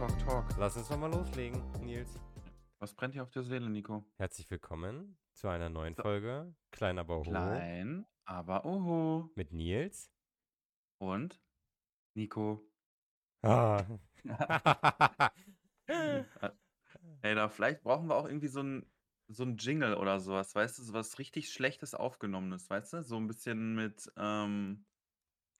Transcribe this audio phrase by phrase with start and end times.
[0.00, 0.44] Talk, Talk.
[0.56, 2.18] Lass uns doch mal loslegen, Nils.
[2.78, 4.02] Was brennt dir auf der Seele, Nico?
[4.16, 6.00] Herzlich willkommen zu einer neuen So.
[6.00, 9.28] Folge Klein aber hoch Klein, aber oho.
[9.34, 10.10] mit Nils.
[10.96, 11.38] Und?
[12.14, 12.66] Nico.
[13.42, 13.84] Ah.
[15.86, 18.90] Ey, da vielleicht brauchen wir auch irgendwie so ein,
[19.28, 23.02] so ein Jingle oder sowas, weißt du, so was richtig Schlechtes aufgenommenes, weißt du?
[23.02, 24.86] So ein bisschen mit, ähm,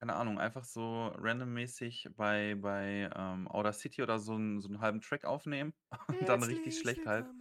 [0.00, 5.00] keine Ahnung, einfach so randommäßig bei, bei ähm, Audacity oder so, einen- so einen halben
[5.02, 5.74] Track aufnehmen
[6.08, 7.26] und dann richtig schlecht halt.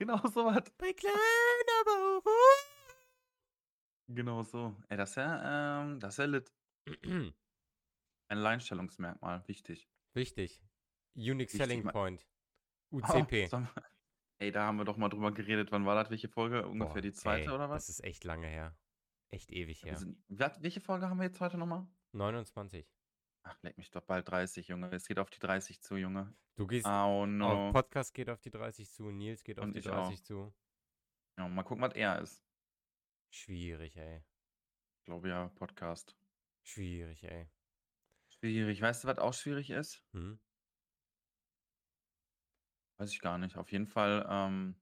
[0.00, 0.62] Genau sowas.
[0.78, 1.12] Bei Klein
[1.80, 2.22] aber.
[4.06, 4.76] Genau so.
[4.88, 6.52] Ey, das ist ja, ähm, das ist ja lit.
[7.04, 7.34] Ein
[8.28, 9.88] Alleinstellungsmerkmal, wichtig.
[10.14, 10.62] Wichtig.
[11.16, 12.28] Unique Wichtig, Selling Point.
[12.92, 13.46] Oh, UCP.
[13.48, 13.82] sollen wir-
[14.40, 15.72] Ey, da haben wir doch mal drüber geredet.
[15.72, 16.10] Wann war das?
[16.10, 16.68] Welche Folge?
[16.68, 17.86] Ungefähr Boah, die zweite ey, oder was?
[17.86, 18.78] Das ist echt lange her.
[19.30, 19.96] Echt ewig her.
[19.96, 21.86] sind, welche Folge haben wir jetzt heute nochmal?
[22.12, 22.86] 29.
[23.42, 24.90] Ach, leck mich doch bald 30, Junge.
[24.90, 26.34] Es geht auf die 30 zu, Junge.
[26.56, 27.72] Du gehst Oh no.
[27.72, 30.08] Podcast geht auf die 30 zu, Nils geht auf Und die ich auch.
[30.08, 30.54] 30 zu.
[31.38, 32.42] Ja, mal gucken, was er ist.
[33.30, 34.24] Schwierig, ey.
[34.98, 36.16] Ich glaube ja, Podcast.
[36.62, 37.48] Schwierig, ey.
[38.30, 38.80] Schwierig.
[38.80, 40.02] Weißt du, was auch schwierig ist?
[40.12, 40.40] Hm?
[42.98, 43.56] Weiß ich gar nicht.
[43.56, 44.80] Auf jeden Fall, ähm,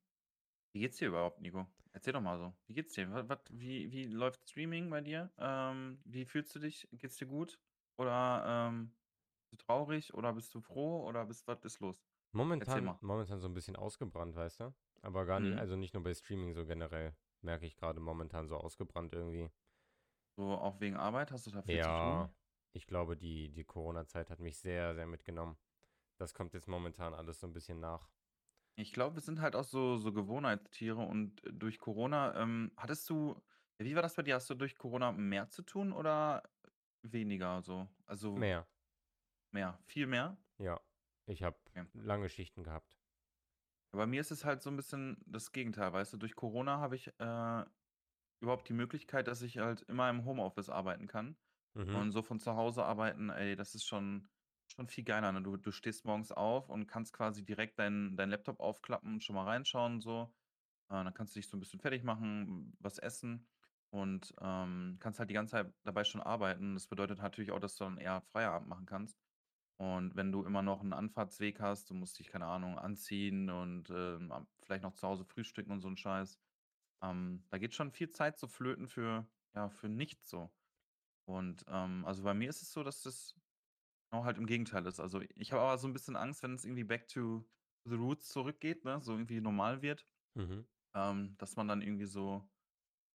[0.72, 1.66] wie geht's dir überhaupt, Nico?
[1.96, 2.54] Erzähl doch mal so.
[2.66, 3.10] Wie geht's dir?
[3.10, 5.32] Was, was, wie, wie läuft Streaming bei dir?
[5.38, 6.86] Ähm, wie fühlst du dich?
[6.92, 7.58] Geht's dir gut?
[7.96, 8.98] Oder ähm,
[9.40, 10.12] bist du traurig?
[10.12, 11.06] Oder bist du froh?
[11.08, 12.04] Oder bist, was ist los?
[12.58, 13.00] Erzähl Momentan, mal.
[13.00, 14.74] momentan so ein bisschen ausgebrannt, weißt du?
[15.02, 15.58] Aber gar nicht, Mhm.
[15.58, 19.50] also nicht nur bei Streaming, so generell merke ich gerade momentan so ausgebrannt irgendwie.
[20.38, 21.30] So auch wegen Arbeit?
[21.30, 22.34] Hast du da viel zu Ja, tun?
[22.72, 25.58] ich glaube, die, die Corona-Zeit hat mich sehr, sehr mitgenommen.
[26.18, 28.10] Das kommt jetzt momentan alles so ein bisschen nach.
[28.78, 33.08] Ich glaube, wir sind halt auch so, so Gewohnheitstiere und äh, durch Corona, ähm, hattest
[33.08, 33.42] du,
[33.78, 34.34] wie war das bei dir?
[34.34, 36.42] Hast du durch Corona mehr zu tun oder
[37.02, 37.88] weniger so?
[38.06, 38.68] Also Mehr,
[39.50, 40.38] mehr, viel mehr?
[40.58, 40.80] ja.
[41.26, 41.86] Ich habe Okay.
[41.94, 42.94] lange Schichten gehabt.
[43.92, 46.96] Bei mir ist es halt so ein bisschen das Gegenteil, weißt du, durch Corona habe
[46.96, 47.64] ich äh,
[48.40, 51.38] überhaupt die Möglichkeit, dass ich halt immer im Homeoffice arbeiten kann.
[51.74, 52.06] Mhm.
[52.06, 54.28] Und so von zu Hause arbeiten, ey, das ist schon,
[54.68, 55.32] schon viel geiler.
[55.32, 55.42] Ne?
[55.42, 59.36] Du, du stehst morgens auf und kannst quasi direkt deinen dein Laptop aufklappen und schon
[59.36, 60.32] mal reinschauen so.
[60.88, 63.48] Äh, dann kannst du dich so ein bisschen fertig machen, was essen
[63.90, 66.74] und ähm, kannst halt die ganze Zeit dabei schon arbeiten.
[66.74, 69.18] Das bedeutet natürlich auch, dass du dann eher Feierabend machen kannst.
[69.78, 73.90] Und wenn du immer noch einen Anfahrtsweg hast, du musst dich, keine Ahnung, anziehen und
[73.90, 76.38] ähm, vielleicht noch zu Hause frühstücken und so ein Scheiß.
[77.02, 80.50] Ähm, da geht schon viel Zeit so flöten für, ja, für nichts so.
[81.26, 83.34] Und ähm, also bei mir ist es so, dass das
[84.16, 85.00] genau halt im Gegenteil ist.
[85.00, 87.48] Also ich habe aber so ein bisschen Angst, wenn es irgendwie back to
[87.84, 90.06] the roots zurückgeht, ne, so irgendwie normal wird,
[90.36, 90.66] Mhm.
[90.94, 92.48] ähm, dass man dann irgendwie so,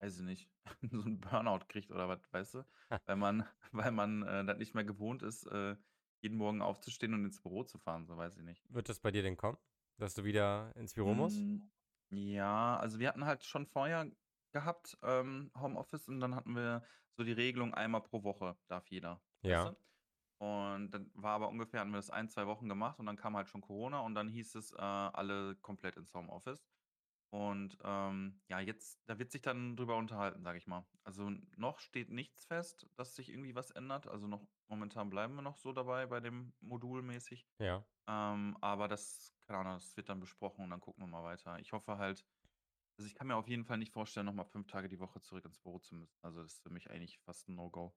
[0.02, 0.52] weiß ich nicht,
[0.92, 2.66] so einen Burnout kriegt oder was, weißt du?
[3.06, 5.78] Weil man, weil man äh, das nicht mehr gewohnt ist, äh,
[6.22, 8.66] jeden Morgen aufzustehen und ins Büro zu fahren, so weiß ich nicht.
[8.70, 9.60] Wird das bei dir denn kommen,
[9.98, 11.46] dass du wieder ins Büro musst?
[11.46, 11.72] Mm,
[12.12, 14.12] Ja, also wir hatten halt schon vorher
[14.52, 16.84] gehabt, ähm, Homeoffice, und dann hatten wir
[17.14, 19.66] so die Regelung, einmal pro Woche darf jeder, weißt Ja.
[19.66, 19.76] du?
[20.42, 23.38] Und dann war aber ungefähr, hatten wir das ein, zwei Wochen gemacht und dann kam
[23.38, 26.66] halt schon Corona und dann hieß es, äh, alle komplett ins Homeoffice.
[27.30, 30.84] Und ähm, ja, jetzt, da wird sich dann drüber unterhalten, sage ich mal.
[31.04, 34.08] Also noch steht nichts fest, dass sich irgendwie was ändert.
[34.08, 37.48] Also noch momentan bleiben wir noch so dabei bei dem Modul mäßig.
[37.60, 37.86] Ja.
[38.08, 41.60] Ähm, aber das, keine Ahnung, das wird dann besprochen und dann gucken wir mal weiter.
[41.60, 42.26] Ich hoffe halt,
[42.98, 45.46] also ich kann mir auf jeden Fall nicht vorstellen, nochmal fünf Tage die Woche zurück
[45.46, 46.18] ins Büro zu müssen.
[46.24, 47.96] Also das ist für mich eigentlich fast ein No-Go.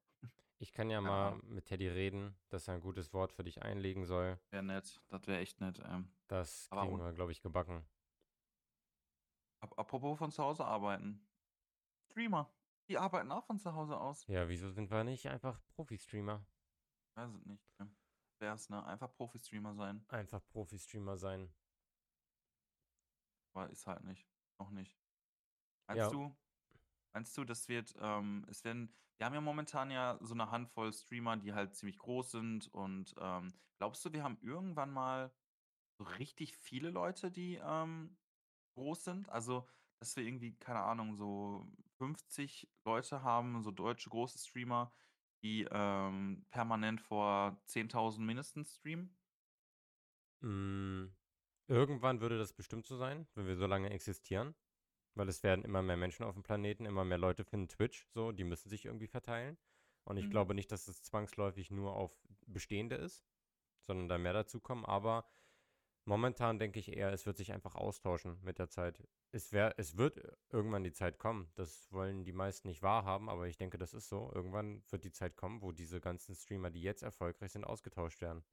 [0.64, 1.54] Ich kann ja Keine mal Ahnung.
[1.54, 4.40] mit Teddy reden, dass er ein gutes Wort für dich einlegen soll.
[4.48, 5.78] Wäre nett, das wäre echt nett.
[5.84, 6.10] Ähm.
[6.26, 7.86] Das kriegen wir, glaube ich, gebacken.
[9.60, 11.28] Ap apropos von zu Hause arbeiten.
[12.06, 12.50] Streamer,
[12.88, 14.26] die arbeiten auch von zu Hause aus.
[14.26, 16.46] Ja, wieso sind wir nicht einfach Profi-Streamer?
[17.14, 17.62] Weiß es nicht.
[18.38, 18.82] Wär's, ne?
[18.86, 20.02] Einfach Profi-Streamer sein.
[20.08, 21.52] Einfach Profi-Streamer sein.
[23.52, 24.26] Aber ist halt nicht.
[24.58, 24.98] Noch nicht.
[25.90, 25.94] Ja.
[25.94, 26.34] Meinst du,
[27.14, 30.92] meinst du, das wird, ähm, es werden, wir haben ja momentan ja so eine Handvoll
[30.92, 35.32] Streamer, die halt ziemlich groß sind und ähm, glaubst du, wir haben irgendwann mal
[35.96, 38.16] so richtig viele Leute, die ähm,
[38.74, 39.28] groß sind?
[39.28, 39.68] Also,
[40.00, 41.66] dass wir irgendwie, keine Ahnung, so
[41.98, 44.92] 50 Leute haben, so deutsche große Streamer,
[45.42, 49.16] die ähm, permanent vor 10.000 mindestens streamen?
[50.40, 51.14] Mm,
[51.68, 54.54] irgendwann würde das bestimmt so sein, wenn wir so lange existieren.
[55.14, 58.32] Weil es werden immer mehr Menschen auf dem Planeten, immer mehr Leute finden Twitch, so,
[58.32, 59.56] die müssen sich irgendwie verteilen.
[60.04, 60.30] Und ich Mhm.
[60.30, 62.12] glaube nicht, dass es zwangsläufig nur auf
[62.46, 63.24] Bestehende ist,
[63.80, 64.84] sondern da mehr dazu kommen.
[64.84, 65.26] Aber
[66.04, 69.02] momentan denke ich eher, es wird sich einfach austauschen mit der Zeit.
[69.30, 70.20] Es, wär, es wird
[70.50, 71.50] irgendwann die Zeit kommen.
[71.54, 74.30] Das wollen die meisten nicht wahrhaben, aber ich denke, das ist so.
[74.34, 78.44] Irgendwann wird die Zeit kommen, wo diese ganzen Streamer, die jetzt erfolgreich sind, ausgetauscht werden.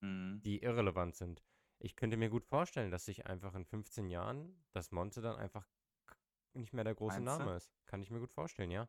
[0.00, 0.42] Mhm.
[0.44, 1.42] die irrelevant sind.
[1.78, 5.66] Ich könnte mir gut vorstellen, dass sich einfach in 15 Jahren das Monte dann einfach
[6.54, 7.44] nicht mehr der große Meinst du?
[7.44, 7.72] Name ist.
[7.86, 8.88] Kann ich mir gut vorstellen, ja.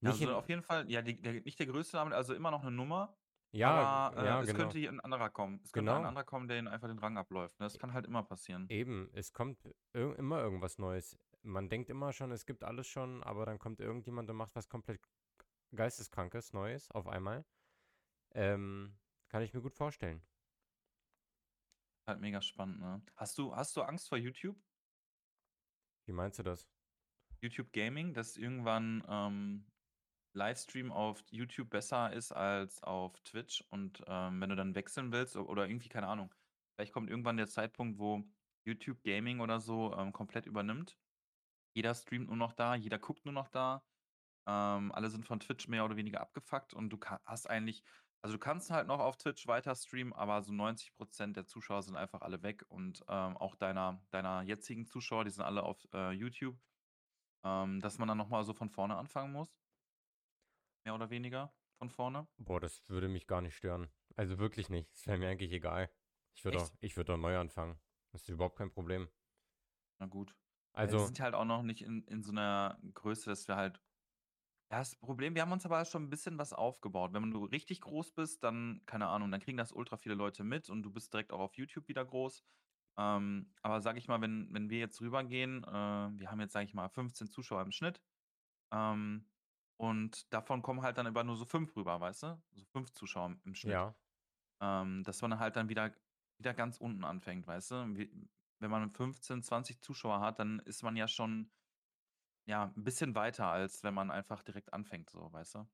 [0.00, 2.50] Ja, Nicht also auf jeden Fall, ja, die, der, nicht der größte Name, also immer
[2.50, 3.16] noch eine Nummer,
[3.54, 4.58] ja, aber äh, ja, es genau.
[4.58, 5.60] könnte hier ein anderer kommen.
[5.62, 6.08] Es könnte ein Genau.
[6.08, 7.58] anderer kommen, der ihn einfach den Rang abläuft.
[7.60, 7.66] ne?
[7.66, 8.66] Das kann halt immer passieren.
[8.68, 9.64] Eben, es kommt
[9.94, 11.16] ir immer irgendwas Neues.
[11.42, 14.68] Man denkt immer schon, es gibt alles schon, aber dann kommt irgendjemand und macht was
[14.68, 15.00] komplett
[15.74, 17.44] Geisteskrankes, Neues auf einmal.
[18.34, 18.98] Ähm,
[19.28, 20.22] kann ich mir gut vorstellen.
[22.06, 23.02] Halt mega spannend, ne?
[23.16, 24.56] Hast du, hast du Angst vor YouTube?
[26.06, 26.66] Wie meinst du das?
[27.40, 29.66] YouTube Gaming, dass irgendwann ähm,
[30.34, 35.36] Livestream auf YouTube besser ist als auf Twitch und ähm, wenn du dann wechseln willst
[35.36, 36.34] oder irgendwie, keine Ahnung,
[36.74, 38.24] vielleicht kommt irgendwann der Zeitpunkt, wo
[38.66, 40.98] YouTube Gaming oder so ähm, komplett übernimmt.
[41.74, 43.84] Jeder streamt nur noch da, jeder guckt nur noch da.
[44.46, 47.82] Ähm, alle sind von Twitch mehr oder weniger abgefuckt und du hast eigentlich,
[48.24, 51.94] also du kannst halt noch auf Twitch weiter streamen, aber so 90% der Zuschauer sind
[51.94, 56.10] einfach alle weg und ähm, auch deiner, deiner jetzigen Zuschauer, die sind alle auf äh,
[56.12, 56.58] YouTube,
[57.44, 59.60] ähm, dass man dann nochmal so von vorne anfangen muss.
[60.86, 62.26] Mehr oder weniger von vorne.
[62.38, 63.90] Boah, das würde mich gar nicht stören.
[64.16, 64.90] Also wirklich nicht.
[64.94, 65.90] Es wäre mir eigentlich egal.
[66.34, 67.78] Ich würde würde doch neu anfangen.
[68.12, 69.06] Das ist überhaupt kein Problem.
[70.00, 70.30] Na gut.
[70.30, 70.36] Ja,
[70.76, 73.82] wir Also, sind halt auch noch nicht in, in so einer Größe, dass wir halt.
[74.74, 77.12] Das Problem, wir haben uns aber schon ein bisschen was aufgebaut.
[77.12, 80.68] Wenn du richtig groß bist, dann, keine Ahnung, dann kriegen das ultra viele Leute mit
[80.68, 82.44] und du bist direkt auch auf YouTube wieder groß.
[82.98, 85.68] Ähm, aber sag ich mal, wenn, wenn wir jetzt rübergehen, äh,
[86.18, 88.02] wir haben jetzt, sag ich mal, 15 Zuschauer im Schnitt.
[88.72, 89.30] Ähm,
[89.78, 92.42] und davon kommen halt dann über nur so fünf rüber, weißt du?
[92.54, 93.86] So fünf Zuschauer im- im Schnitt.
[93.86, 93.94] ja.
[94.60, 95.94] Ähm, dass man halt dann wieder,
[96.38, 97.96] wieder ganz unten anfängt, weißt du?
[97.96, 98.28] Wie,
[98.60, 101.52] wenn man 15, 20 Zuschauer hat, dann ist man ja schon
[102.46, 105.68] ja, ein bisschen weiter, als wenn man einfach direkt anfängt, so, weißt du?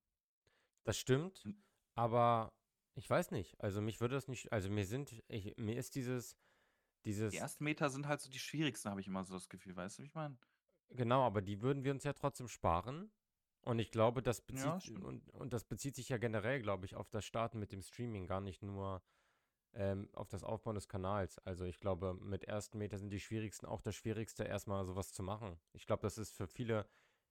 [0.85, 1.53] Das stimmt, Hm.
[1.95, 2.55] aber
[2.95, 3.61] ich weiß nicht.
[3.61, 6.37] Also mich würde das nicht, also mir sind, ich, mir ist dieses,
[7.33, 9.75] Die dieses, ersten Meter sind halt so die schwierigsten, habe ich immer so das Gefühl,
[9.75, 10.39] weißt du, wie ich meine?
[10.91, 13.13] genau, aber die würden wir uns ja trotzdem sparen.
[13.63, 15.03] Und ich glaube, das Ja, bezieht, stimmt.
[15.03, 18.27] und, und das bezieht sich ja generell, glaube ich, auf das Starten mit dem Streaming,
[18.27, 19.03] gar nicht nur
[19.73, 21.39] ähm, auf das Aufbauen des Kanals.
[21.41, 25.23] Also ich glaube, mit ersten Meter sind die schwierigsten auch das Schwierigste, erstmal sowas zu
[25.23, 25.61] machen.
[25.73, 26.87] Ich glaube, das ist für viele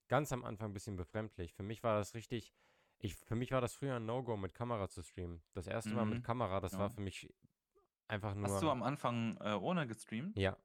[0.07, 1.53] ganz am Anfang ein bisschen befremdlich.
[1.53, 2.53] Für mich war das richtig,
[3.00, 5.41] ich, für mich war das früher ein No-Go, mit Kamera zu streamen.
[5.53, 6.24] Das erste Mal mit Mhm.
[6.24, 6.89] Kamera, das war Ja.
[6.89, 7.31] für mich
[8.07, 8.50] einfach nur.
[8.50, 10.38] Hast du am Anfang äh, ohne gestreamt?
[10.38, 10.57] ja,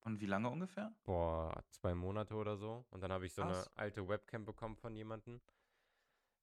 [0.00, 0.94] Und wie lange ungefähr?
[1.04, 2.84] boah, zwei Monate oder so.
[2.90, 3.68] Und dann habe ich so Krass.
[3.68, 5.40] eine alte Webcam bekommen von jemandem.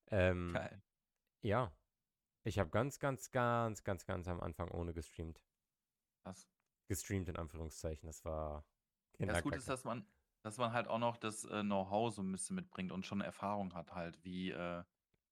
[0.08, 0.82] Ähm, Geil.
[1.42, 1.72] ja,
[2.44, 5.42] ich habe ganz, ganz, ganz, ganz, ganz am Anfang ohne gestreamt.
[6.24, 6.48] Krass.
[6.88, 8.08] Gestreamt in Anführungszeichen.
[8.08, 8.66] Das war
[9.20, 9.70] Ja, das Gute ist, Kinderkacke.
[9.70, 10.08] dass man,
[10.44, 13.74] dass man halt auch noch das äh, Know-how so ein bisschen mitbringt und schon Erfahrung
[13.74, 14.84] hat halt, wie, äh,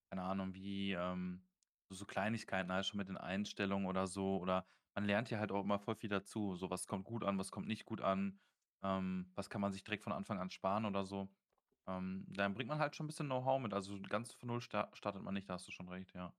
[0.10, 1.48] keine Ahnung, wie ähm,
[1.90, 4.38] so, Kleinigkeiten halt schon mit den Einstellungen oder so.
[4.40, 6.56] Oder man lernt ja halt auch immer voll viel dazu.
[6.56, 8.40] So, was kommt gut an, was kommt nicht gut an,
[8.84, 11.34] ähm, was kann man sich direkt von Anfang an sparen oder so.
[11.88, 13.74] Ähm, dann bringt man halt schon ein bisschen Know-how mit.
[13.74, 16.36] Also ganz von null sta startet man nicht, da hast du schon recht, ja.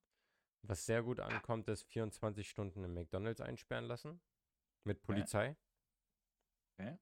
[0.63, 4.21] Was sehr gut ankommt, ist 24 Stunden im McDonalds einsperren lassen.
[4.85, 5.57] Mit Polizei.
[6.79, 6.99] Okay.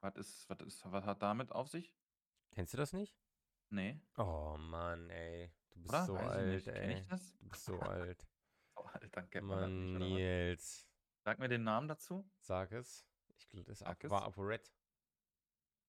[0.00, 1.94] Was ist, was ist, was hat damit auf sich?
[2.52, 3.16] Kennst du das nicht?
[3.70, 5.52] Nee, Oh Mann, ey.
[5.70, 6.04] Du bist oder?
[6.06, 6.94] so Weiß alt, ey.
[6.94, 7.36] ich das?
[7.38, 8.26] Du bist so alt.
[9.30, 10.08] Kennt man das Mann, was?
[10.08, 10.88] Nils.
[11.24, 12.28] Sag mir den Namen dazu.
[12.40, 13.06] Sag es.
[13.36, 14.72] Ich glaube, das Sag war ApoRed.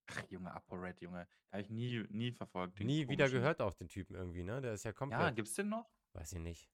[0.07, 1.27] Ach, Junge, ApoRed, Junge.
[1.51, 2.79] Habe ich nie, nie verfolgt.
[2.79, 4.59] Nie wieder gehört auf den Typen irgendwie, ne?
[4.59, 5.35] Der ist ja Ja, komplett.
[5.35, 5.89] gibt's den noch?
[6.13, 6.69] Weiß ich nicht.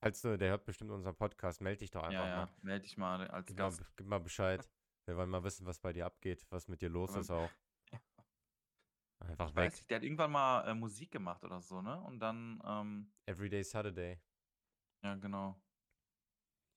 [0.00, 2.36] Falls du, der hört bestimmt unseren Podcast, melde dich doch einfach Ja, ja.
[2.46, 2.52] mal.
[2.62, 3.96] Melde dich mal als Gib mal, Gast.
[3.96, 4.68] gib mal Bescheid.
[5.06, 7.50] Wir wollen mal wissen, was bei dir abgeht, was mit dir los ist auch.
[9.20, 9.64] Einfach Ich weg.
[9.66, 12.00] weiß nicht, der hat irgendwann mal äh, Musik gemacht oder so, ne?
[12.02, 14.20] Und dann, ähm, Everyday Saturday.
[15.04, 15.60] ja, genau.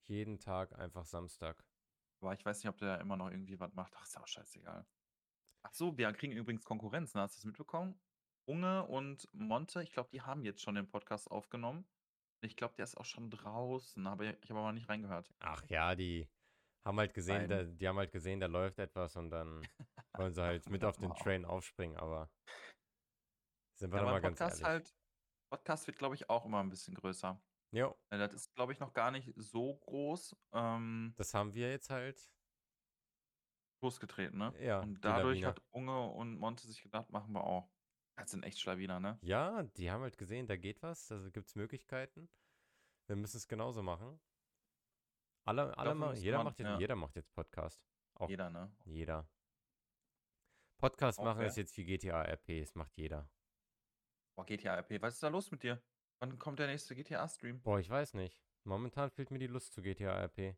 [0.07, 1.65] Jeden Tag einfach Samstag.
[2.21, 3.93] Aber ich weiß nicht, ob der immer noch irgendwie was macht.
[3.97, 4.85] Ach, ist auch scheißegal.
[5.63, 7.21] Ach so, wir kriegen übrigens Konkurrenz, ne?
[7.21, 7.99] Hast du das mitbekommen?
[8.45, 11.85] Unge und Monte, ich glaube, die haben jetzt schon den Podcast aufgenommen.
[12.41, 15.33] Ich glaube, der ist auch schon draußen, aber ich habe aber nicht reingehört.
[15.39, 16.27] Ach ja, die
[16.85, 19.61] haben halt gesehen, da, die haben halt gesehen, da läuft etwas und dann
[20.17, 21.13] wollen sie halt mit auf den.
[21.15, 22.29] Train aufspringen, aber
[23.79, 24.65] sind wir Ja, doch mal ganz Podcast ehrlich.
[24.65, 24.95] halt,
[25.49, 27.41] Podcast wird, glaube ich, auch immer ein bisschen größer.
[27.71, 31.71] Jo, Äh, Das ist, glaube ich, noch gar nicht so groß ähm, das haben wir
[31.71, 32.31] jetzt halt.
[33.81, 34.53] losgetreten, ne?
[34.63, 37.74] Ja, Und dadurch hat Unge und Monte sich gedacht, machen wir auch.
[38.17, 39.19] Das sind echt Schlawiner, ne?
[39.21, 42.29] Ja, die haben halt gesehen, da geht was, da gibt es Möglichkeiten.
[43.07, 44.19] Wir müssen es genauso machen.
[45.47, 46.79] Alle, alle Dafür ma- jeder, man- macht jetzt, ja.
[46.79, 47.85] jeder macht jetzt Podcast.
[48.15, 48.73] Auch Jeder, ne?
[48.85, 49.29] jeder.
[50.79, 53.29] Podcast Auch machen ist jetzt wie GTA RP, das macht jeder.
[54.35, 55.81] Boah, GTA RP, was ist da los mit dir?
[56.19, 57.61] Wann kommt der nächste GTA-Stream?
[57.61, 58.41] Boah, ich weiß nicht.
[58.63, 60.55] Momentan fehlt mir die Lust zu GTA RP.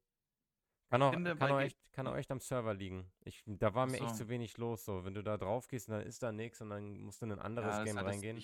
[0.90, 3.12] Kann auch, finde, kann auch, echt, kann auch echt am Server liegen.
[3.26, 4.24] Ich, da war mir echt so.
[4.24, 4.86] zu wenig los.
[4.86, 7.34] So, wenn du da drauf gehst, dann ist da nichts und dann musst du in
[7.34, 8.42] ein anderes Ja, Game halt reingehen.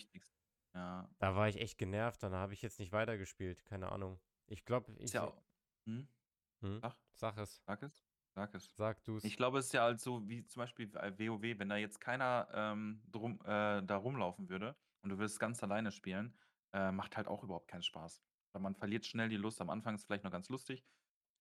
[0.74, 1.08] Ja.
[1.20, 2.22] Da war ich echt genervt.
[2.22, 3.64] Dann habe ich jetzt nicht weitergespielt.
[3.66, 4.20] Keine Ahnung.
[4.48, 5.14] Ich glaube, ich.
[5.14, 5.42] ja auch.
[5.86, 6.08] Hm?
[6.62, 6.80] Hm?
[6.82, 7.62] Sag, Sag es.
[7.66, 8.06] sag es.
[8.36, 8.76] Sag es.
[8.76, 9.24] Sag du's.
[9.24, 12.02] Ich glaube, es ist ja halt so wie zum Beispiel bei WoW, wenn da jetzt
[12.02, 16.36] keiner ähm, drum, äh, da rumlaufen würde und du würdest ganz alleine spielen,
[16.74, 18.24] äh, macht halt auch überhaupt keinen Spaß.
[18.52, 19.62] Weil man verliert schnell die Lust.
[19.62, 20.84] Am Anfang ist es vielleicht noch ganz lustig,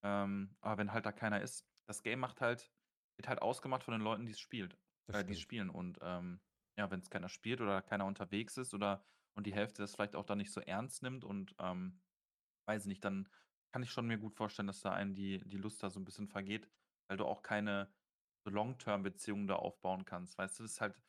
[0.02, 2.72] ähm, aber wenn halt da keiner ist, das Game macht halt,
[3.16, 4.78] wird halt ausgemacht von den Leuten, die es spielt,
[5.08, 5.70] äh, die spielen.
[5.70, 6.40] Und ähm,
[6.78, 9.04] ja, wenn es keiner spielt oder keiner unterwegs ist oder
[9.34, 12.02] und die Hälfte das vielleicht auch dann nicht so ernst nimmt und ähm,
[12.66, 13.28] weiß nicht, dann
[13.72, 16.04] kann ich schon mir gut vorstellen, dass da einen die, die Lust da so ein
[16.04, 16.70] bisschen vergeht,
[17.08, 17.94] weil du auch keine
[18.44, 20.36] so Long-Term-Beziehungen da aufbauen kannst.
[20.36, 21.00] Weißt du, das ist halt,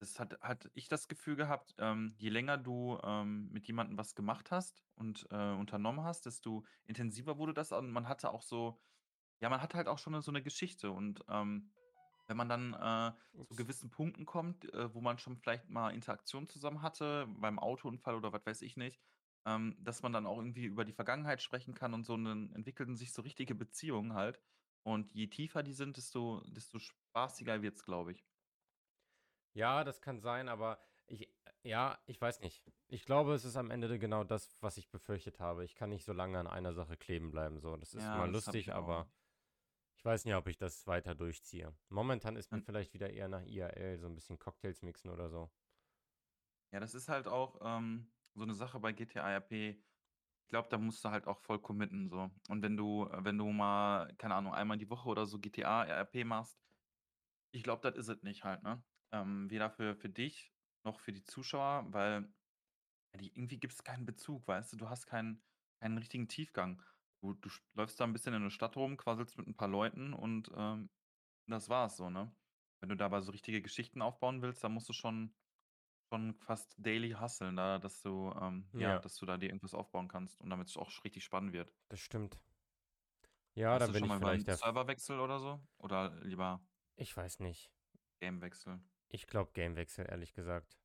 [0.00, 4.14] das hat, hat ich das Gefühl gehabt, ähm, je länger du ähm, mit jemandem was
[4.14, 8.80] gemacht hast und äh, unternommen hast, desto intensiver wurde das und man hatte auch so,
[9.40, 11.70] ja, man hat halt auch schon so eine Geschichte und ähm,
[12.26, 13.12] wenn man dann äh,
[13.48, 18.14] zu gewissen Punkten kommt, äh, wo man schon vielleicht mal Interaktion zusammen hatte, beim Autounfall
[18.14, 19.00] oder was weiß ich nicht,
[19.46, 22.52] ähm, dass man dann auch irgendwie über die Vergangenheit sprechen kann und so, und dann
[22.52, 24.40] entwickeln sich so richtige Beziehungen halt.
[24.82, 28.29] Und je tiefer die sind, desto, desto spaßiger wird's, glaube ich.
[29.54, 31.28] Ja, das kann sein, aber ich,
[31.64, 32.62] ja, ich weiß nicht.
[32.88, 35.64] Ich glaube, es ist am Ende genau das, was ich befürchtet habe.
[35.64, 37.60] Ich kann nicht so lange an einer Sache kleben bleiben.
[37.60, 38.76] So, das ist Ja, mal das lustig, ich auch.
[38.76, 39.10] aber
[39.96, 41.76] ich weiß nicht, ob ich das weiter durchziehe.
[41.88, 45.28] Momentan ist mir Und- vielleicht wieder eher nach IRL, so ein bisschen Cocktails mixen oder
[45.28, 45.50] so.
[46.72, 49.52] Ja, das ist halt auch ähm, so eine Sache bei GTA RP.
[50.44, 52.30] Ich glaube, da musst du halt auch voll committen, so.
[52.48, 55.84] Und wenn du, äh, wenn du mal, keine Ahnung, einmal die Woche oder so GTA
[55.84, 56.58] RP machst,
[57.52, 58.82] ich glaube, das ist es nicht halt, ne?
[59.12, 60.52] Ähm, weder für, für dich
[60.84, 62.32] noch für die Zuschauer, weil
[63.14, 64.76] ja, die, irgendwie gibt es keinen Bezug, weißt du?
[64.78, 65.44] Du hast keinen,
[65.80, 66.82] keinen richtigen Tiefgang.
[67.22, 70.14] Du, du läufst da ein bisschen in der Stadt rum, quasselst mit ein paar Leuten
[70.14, 70.90] und ähm,
[71.48, 72.36] das war's so, ne?
[72.80, 75.36] Wenn du dabei so richtige Geschichten aufbauen willst, dann musst du schon,
[76.12, 79.00] schon fast daily hustlen, da, dass du, ähm, ja, Ja.
[79.00, 81.74] dass du da dir irgendwas aufbauen kannst und damit es auch richtig spannend wird.
[81.90, 82.40] Das stimmt.
[83.54, 84.58] Ja, Hast du bin schon ich mal über einen vielleicht der.
[84.58, 85.66] Serverwechsel oder so?
[85.78, 87.72] Oder lieber Ich weiß nicht.
[88.20, 88.80] Gamewechsel?
[89.12, 90.78] Ich glaube Gamewechsel, ehrlich gesagt.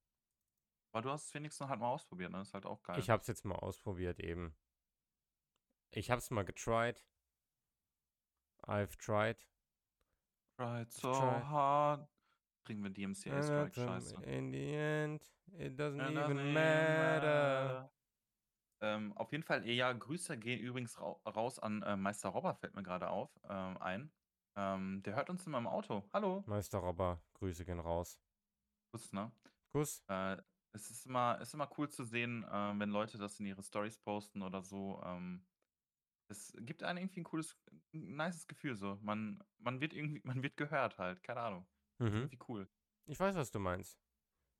[0.91, 2.41] Aber du hast es wenigstens halt mal ausprobiert, ne?
[2.41, 2.98] Ist halt auch geil.
[3.00, 4.55] Ich habe es jetzt mal ausprobiert eben.
[5.91, 7.05] Ich habe es mal getried.
[8.63, 9.38] I've tried.
[10.58, 11.44] Tried so tried.
[11.46, 12.10] hard.
[12.63, 14.24] Kriegen wir DMCA Strike, scheiße.
[14.24, 15.22] In the end,
[15.60, 17.22] it doesn't It even doesn't matter.
[17.22, 17.91] matter.
[18.82, 22.74] Ähm, auf jeden Fall, ja, Grüße gehen übrigens rau raus an äh, Meister Robber, fällt
[22.75, 24.12] mir gerade auf, ähm, ein.
[24.55, 26.03] Ähm, der hört uns immer im Auto.
[26.13, 26.43] Hallo.
[26.47, 28.19] Meister Robber, Grüße gehen raus.
[28.91, 29.31] Kuss, ne?
[29.69, 30.03] Kuss.
[30.07, 30.38] Äh,
[30.71, 33.97] es ist immer, ist immer cool zu sehen, äh, wenn Leute das in ihre Stories
[33.97, 35.01] posten oder so.
[35.03, 35.45] Ähm,
[36.27, 37.57] es gibt einem irgendwie ein cooles,
[37.93, 38.97] ein nices Gefühl so.
[39.01, 41.67] Man, man wird irgendwie, man wird gehört halt, keine Ahnung.
[42.00, 42.07] Mhm.
[42.07, 42.67] irgendwie cool.
[43.05, 43.97] Ich weiß, was du meinst.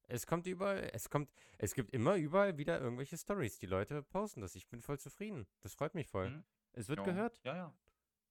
[0.08, 3.58] Es kommt überall, es kommt, es gibt immer überall wieder irgendwelche Stories.
[3.58, 4.56] Die Leute posten das.
[4.56, 5.48] Ich bin voll zufrieden.
[5.62, 6.30] Das freut mich voll.
[6.30, 6.44] Mhm.
[6.74, 7.42] Es wird Ja, gehört.
[7.44, 7.74] Ja, ja.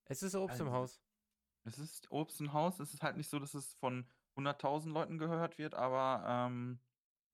[0.04, 1.02] Es ist Obst im Also, Haus.
[1.64, 2.78] Es ist Obst im Haus.
[2.80, 4.06] Es ist halt nicht so, dass es von
[4.36, 6.80] 100.000 Leuten gehört wird, aber ähm,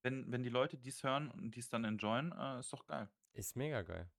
[0.02, 3.08] wenn, wenn die Leute dies hören und dies dann enjoyen, äh, ist doch geil.
[3.32, 4.10] Ist mega geil.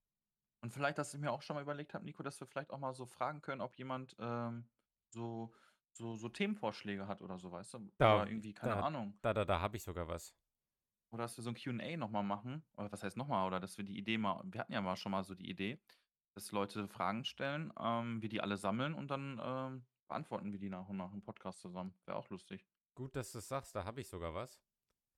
[0.63, 2.77] Und vielleicht, dass ich mir auch schon mal überlegt habe, Nico, dass wir vielleicht auch
[2.77, 4.69] mal so fragen können, ob jemand ähm,
[5.09, 5.53] so,
[5.91, 7.91] so, so Themenvorschläge hat oder so, weißt du?
[7.97, 9.17] Da- oder irgendwie, keine da- Ahnung.
[9.21, 10.35] Da, da, da habe ich sogar was.
[11.11, 12.63] Oder dass wir so ein QA nochmal machen.
[12.77, 13.47] Oder was heißt nochmal?
[13.47, 15.81] Oder dass wir die Idee mal, wir hatten ja mal schon mal so die Idee,
[16.35, 20.69] dass Leute Fragen stellen, ähm, wir die alle sammeln und dann ähm, beantworten wir die
[20.69, 21.93] nach und nach im Podcast zusammen.
[22.05, 22.65] Wäre auch lustig.
[22.95, 24.61] Gut, dass du es sagst, da habe ich sogar was.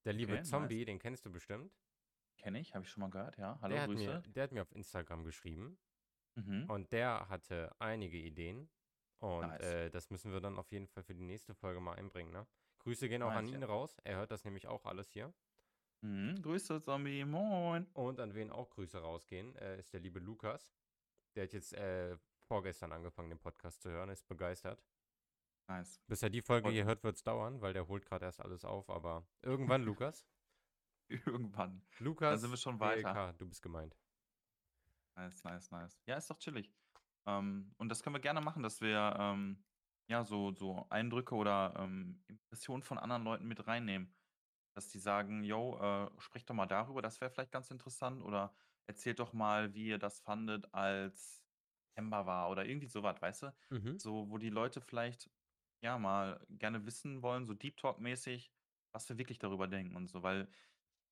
[0.04, 0.50] Der liebe Okay, nice.
[0.50, 1.74] Zombie, den kennst du bestimmt.
[2.38, 3.58] Kenne ich, habe ich schon mal gehört, ja.
[3.60, 4.04] Hallo, der, hat Grüße.
[4.06, 5.78] mir, der hat mir auf Instagram geschrieben
[6.36, 6.68] Mhm.
[6.68, 8.68] und der hatte einige Ideen.
[9.20, 9.62] Und Nice.
[9.62, 12.46] äh, das müssen wir dann auf jeden Fall für die nächste Folge mal einbringen, ne?
[12.80, 13.66] Grüße gehen auch an Nice, ihn ja.
[13.68, 13.96] raus.
[14.04, 15.32] Er hört das nämlich auch alles hier.
[16.02, 16.42] Mhm.
[16.42, 17.86] Grüße, Zombie, moin.
[17.94, 20.70] Und an wen auch Grüße rausgehen, äh, ist der liebe Lukas.
[21.34, 24.82] Der hat jetzt äh, vorgestern angefangen, den Podcast zu hören, ist begeistert.
[25.68, 26.00] Nice.
[26.06, 28.64] Bis er die Folge hier hört, wird es dauern, weil der holt gerade erst alles
[28.64, 30.26] auf, aber irgendwann, Lukas.
[31.08, 31.82] Irgendwann.
[31.98, 33.12] Lukas, sind wir schon weiter.
[33.12, 33.96] BLK, du bist gemeint.
[35.16, 36.02] Nice, nice, nice.
[36.06, 36.72] Ja, ist doch chillig.
[37.26, 39.64] Ähm, und das können wir gerne machen, dass wir ähm,
[40.08, 44.14] ja so, so Eindrücke oder ähm, Impressionen von anderen Leuten mit reinnehmen.
[44.74, 48.22] Dass die sagen, yo, äh, sprecht doch mal darüber, das wäre vielleicht ganz interessant.
[48.22, 48.54] Oder
[48.86, 51.43] erzählt doch mal, wie ihr das fandet, als
[51.96, 53.54] Ember war oder irgendwie sowas, weißt du?
[53.70, 53.98] Mhm.
[53.98, 55.30] So, wo die Leute vielleicht
[55.82, 58.52] ja mal gerne wissen wollen, so Deep Talk-mäßig,
[58.92, 60.48] was wir wirklich darüber denken und so, weil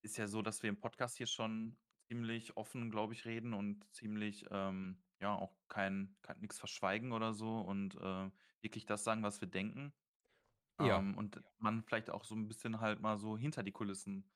[0.03, 1.79] ist ja so, dass wir im Podcast hier schon
[2.11, 7.33] ziemlich offen, glaube ich, reden und ziemlich, ähm, ja, auch kein kein nix verschweigen oder
[7.35, 8.31] so und, äh,
[8.63, 9.95] wirklich das sagen, was wir denken.
[10.79, 11.03] Ja.
[11.03, 14.31] Ähm, und man vielleicht auch so 'n bisschen halt mal so hinter die Kulissen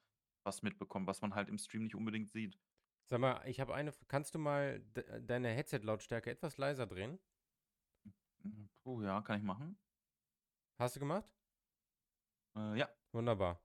[0.45, 2.59] was mitbekommt, was man halt im Stream nicht unbedingt sieht.
[3.09, 7.21] Sag mal, ich habe eine kannst du mal d deine Headset-Lautstärke etwas leiser drehen?
[8.43, 9.79] Hm, puh, ja, kann ich machen.
[10.79, 11.31] Hast du gemacht?
[12.57, 12.97] Äh, ja.
[13.15, 13.65] Wunderbar.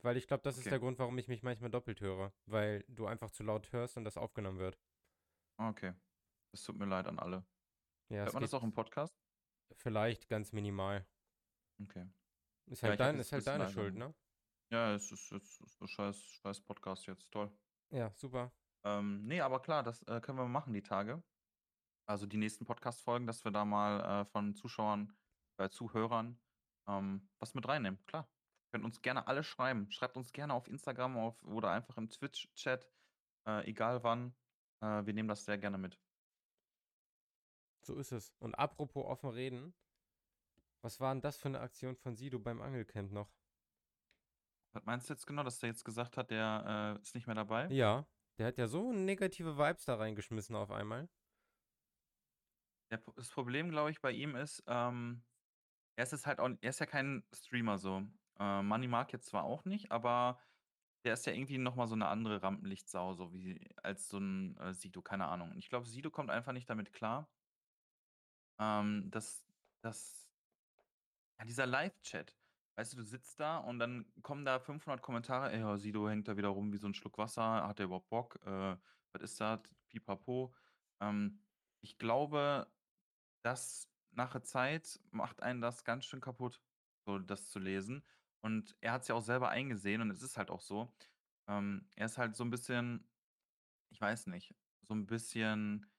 [0.00, 0.72] Weil ich glaube, das ist Okay.
[0.72, 4.04] der Grund, warum ich mich manchmal doppelt höre, weil du einfach zu laut hörst und
[4.04, 4.78] das aufgenommen wird.
[5.58, 5.94] Okay.
[6.52, 7.46] Es tut mir leid an alle.
[8.10, 9.16] Ja, Hört es man das auch im Podcast?
[9.76, 11.06] vielleicht ganz minimal.
[11.80, 12.06] Okay.
[12.66, 14.14] Ist Ja, halt habe dein ist halt deine Schuld, ne?
[14.72, 17.56] Ja, es ist jetzt ist 'n scheiß scheiß Podcast jetzt, toll.
[17.90, 18.52] Ja, super.
[18.84, 21.22] Ähm, ne, aber klar, das, äh, können wir machen die Tage.
[22.06, 25.18] Also, die nächsten Podcast-Folgen, dass wir da mal, äh, von Zuschauern
[25.58, 26.42] äh, Zuhörern,
[26.88, 28.32] ähm, was mit reinnehmen, klar.
[28.72, 29.90] Könnt uns gerne alle schreiben.
[29.90, 32.90] Schreibt uns gerne auf Instagram auf oder einfach im Twitch-Chat,
[33.48, 34.36] äh, egal wann.
[34.82, 36.00] Äh, wir nehmen das sehr gerne mit.
[37.84, 38.32] So ist es.
[38.40, 39.74] Und apropos offen reden,
[40.84, 43.32] was war 'n das für 'ne Aktion von Sido beim Angelcamp noch?
[44.74, 47.34] Was meinst du jetzt genau, dass der jetzt gesagt hat, der, äh, ist nicht mehr
[47.36, 47.74] dabei?
[47.76, 48.06] Ja,
[48.38, 51.08] der hat ja so negative Vibes da reingeschmissen auf einmal.
[53.16, 55.24] Das Problem, glaube ich, bei ihm ist, ähm,
[55.96, 58.02] er ist halt auch er ist ja kein Streamer so.
[58.38, 60.40] Äh, Money Mark jetzt zwar auch nicht, aber
[61.04, 64.56] der ist ja irgendwie noch mal so 'ne andere Rampenlichtsau, so wie als so 'n,
[64.58, 65.52] äh, Sido, keine Ahnung.
[65.52, 67.28] Und ich glaube, Sido kommt einfach nicht damit klar
[68.58, 69.44] ähm, dass
[69.82, 70.26] dass
[71.38, 72.41] ja, dieser Live-Chat.
[72.78, 76.36] Weißt du, du sitzt da und dann kommen da 500 Kommentare: „Ey, Sido hängt da
[76.38, 77.66] wieder rum wie so 'n Schluck Wasser.
[77.68, 78.36] Hat der überhaupt Bock?
[78.46, 78.78] Äh,
[79.12, 79.60] was ist das?
[79.88, 80.54] Pipapo.“
[81.00, 81.42] Ähm,
[81.82, 82.72] ich glaube,
[83.42, 86.62] das nach der Zeit macht einen das ganz schön kaputt,
[87.06, 88.06] so das zu lesen.
[88.42, 90.94] Und er hat's ja auch selber eingesehen und es ist halt auch so.
[91.48, 93.10] Ähm, er ist halt so 'n bisschen
[93.90, 95.92] ich weiß nicht, so 'n bisschen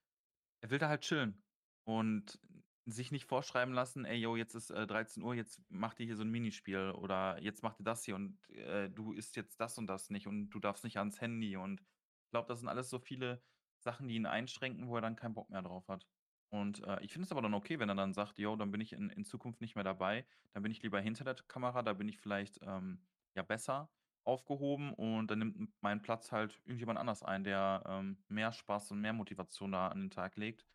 [0.62, 1.44] er will da halt chillen
[1.86, 2.40] und
[2.86, 6.24] sich nicht vorschreiben lassen: „Ey, jo, jetzt ist, äh, 13:00, jetzt macht ihr hier so
[6.24, 9.88] 'n Minispiel oder jetzt macht ihr das hier und, äh, du isst jetzt das und
[9.88, 13.00] das nicht und du darfst nicht ans Handy.“ Und ich glaube, das sind alles so
[13.00, 13.44] viele
[13.80, 16.08] Sachen, die ihn einschränken, wo er dann keinen Bock mehr drauf hat.
[16.50, 18.82] Und, äh, ich finde es aber dann okay, wenn er dann sagt: „Jo, dann bin
[18.82, 20.26] ich in in Zukunft nicht mehr dabei.
[20.54, 23.92] Dann bin ich lieber hinter der Kamera, da bin ich vielleicht, ähm, ja, besser
[24.26, 28.92] aufgehoben und dann nimmt m meinen Platz halt irgendjemand anders ein, der, ähm, mehr Spaß
[28.92, 30.66] und mehr Motivation da an den Tag legt.“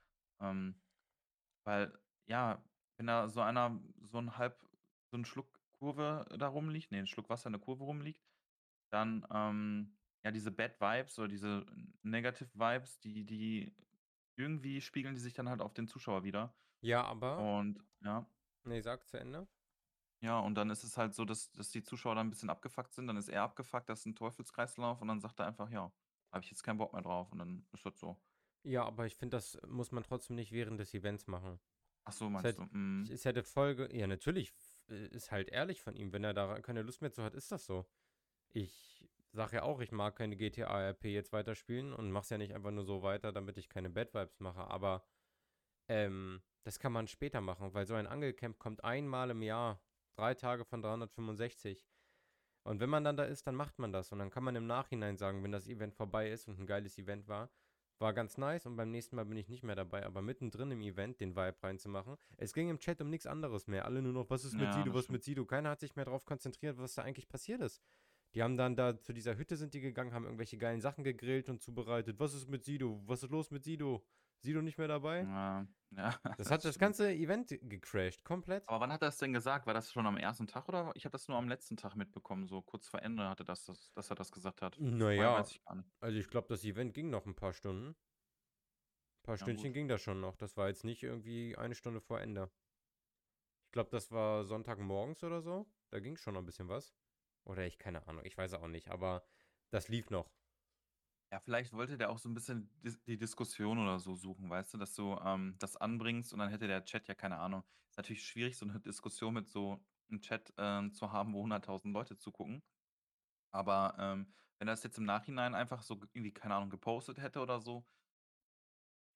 [0.41, 0.83] Ähm,
[1.69, 2.65] weil, ja,
[2.99, 4.65] wenn da so einer so 'n halb
[5.13, 8.25] so 'n Schluck Kurve da rumliegt ne, 'n Schluck Wasser in der Kurve rumliegt,
[8.93, 11.67] dann, ähm ja, diese Bad Vibes oder diese
[12.03, 13.77] Negative Vibes, die die
[14.37, 16.57] irgendwie spiegeln die sich dann halt auf den Zuschauer wider.
[16.83, 18.31] Ja, aber Und ja.
[18.67, 19.49] Ne, sag zu Ende.
[20.23, 22.93] Ja, und dann ist es halt so, dass dass die Zuschauer dann 'n bisschen abgefuckt
[22.93, 23.07] sind.
[23.07, 25.93] Dann ist er abgefuckt, das ist 'n Teufelskreislauf und dann sagt er einfach: „Ja,
[26.33, 28.21] habe ich jetzt keinen Bock mehr drauf.“ Und dann ist das so.
[28.69, 31.59] Ja, aber ich finde, das muss man trotzdem nicht während des Events machen.
[32.07, 32.63] Ach so, Ist meinst halt du?
[32.63, 33.13] Mhm.
[33.13, 34.53] ist halt 'ne Folge ja, natürlich
[34.91, 36.13] äh, ist halt ehrlich von ihm.
[36.13, 37.87] Wenn er da keine Lust mehr zu hat, ist das so.
[38.51, 42.39] Ich sage ja auch, ich mag keine GTA RP jetzt weiterspielen und mache es ja
[42.39, 45.07] nicht einfach nur so weiter, damit ich keine Bad Vibes mache, aber,
[45.89, 49.83] ähm, das kann man später machen, weil so ein Angelcamp kommt einmal im Jahr,
[50.17, 51.89] 3 Tage von 365.
[52.65, 54.67] Und wenn man dann da ist, dann macht man das und dann kann man im
[54.67, 57.51] Nachhinein sagen, wenn das Event vorbei ist und 'n geiles Event war:
[58.01, 60.81] „War ganz nice und beim nächsten Mal bin ich nicht mehr dabei.“ Aber mittendrin im
[60.83, 63.85] Event den Vibe reinzumachen es ging im Chat um nix anderes mehr.
[63.85, 64.93] Alle nur noch: „Was ist mit Ja, Sido?
[64.95, 65.13] Was ist stimmt.
[65.15, 67.83] mit Sido?“ Keiner hat sich mehr drauf konzentriert, was da eigentlich passiert ist.
[68.35, 71.49] Die haben dann da zu dieser Hütte sind die gegangen, haben irgendwelche geilen Sachen gegrillt
[71.49, 72.19] und zubereitet.
[72.21, 73.03] „Was ist mit Sido?
[73.07, 74.05] Was ist los mit Sido?
[74.45, 78.69] Sido nicht mehr dabei?“ Ja, ja, Das hat das ganze Event gecrashed, komplett.
[78.69, 79.67] Aber wann hat er es denn gesagt?
[79.67, 80.47] War das schon am 1.
[80.47, 83.43] Tag oder ich habe das nur am letzten Tag mitbekommen, so kurz vor Ende hatte
[83.43, 84.79] das das dass er das gesagt hat.
[84.81, 85.61] Na Vorher weiß ja, ich
[86.01, 87.97] also ich glaube, das Event ging noch 'n paar Stunden.
[89.25, 89.73] Paar Ja, Stündchen gut.
[89.73, 90.37] ging das schon noch.
[90.37, 92.51] Das war jetzt nicht irgendwie 1 Stunde vor Ende.
[93.69, 95.71] Ich glaube, das war Sonntagmorgens oder so.
[95.91, 96.95] Da ging schon noch 'n bisschen was.
[97.45, 99.27] Oder ich keine Ahnung, ich weiß auch nicht, aber
[99.71, 100.31] das lief noch.
[101.33, 102.71] Ja, vielleicht wollte der auch so 'n bisschen
[103.07, 106.67] die Diskussion oder so suchen, weißt du, dass du, ähm, das anbringst und dann hätte
[106.69, 107.65] der Chat ja keine Ahnung.
[107.91, 111.93] Ist natürlich schwierig, so 'ne Diskussion mit so 'nem Chat, ähm, zu haben, wo 100.000
[111.93, 112.63] Leute zugucken.
[113.53, 117.41] Aber, ähm, wenn er das jetzt im Nachhinein einfach so irgendwie, keine Ahnung, gepostet hätte
[117.41, 117.87] oder so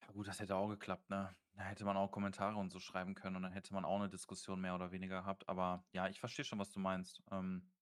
[0.03, 1.37] ja gut, das hätte auch geklappt, ne?
[1.55, 4.09] Da hätte man auch Kommentare und so schreiben können und dann hätte man auch 'ne
[4.09, 5.48] Diskussion mehr oder weniger gehabt.
[5.48, 7.22] Aber ja, ich verstehe schon, was du meinst.
[7.31, 7.72] Ähm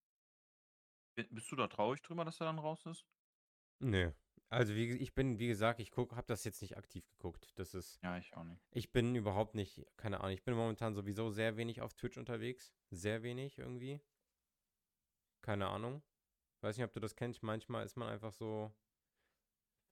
[1.18, 3.04] bi bist du da traurig drüber, dass er dann raus ist?
[3.82, 4.14] Ne.
[4.50, 7.52] Also, wie ich bin wie gesagt, ich gucke habe das jetzt nicht aktiv geguckt.
[7.58, 8.62] Das ist Ja, ich auch nicht.
[8.72, 12.74] ich bin überhaupt nicht keine Ahnung, ich bin momentan sowieso sehr wenig auf Twitch unterwegs.
[12.90, 14.00] Sehr wenig irgendwie.
[15.44, 16.02] Keine Ahnung.
[16.62, 17.42] Weiß nicht, ob du das kennst.
[17.42, 18.72] Manchmal ist man einfach so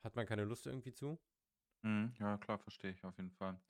[0.04, 1.18] hat man keine Lust irgendwie zu.
[1.84, 2.14] Mhm.
[2.18, 3.60] Ja, klar, verstehe ich auf jeden Fall.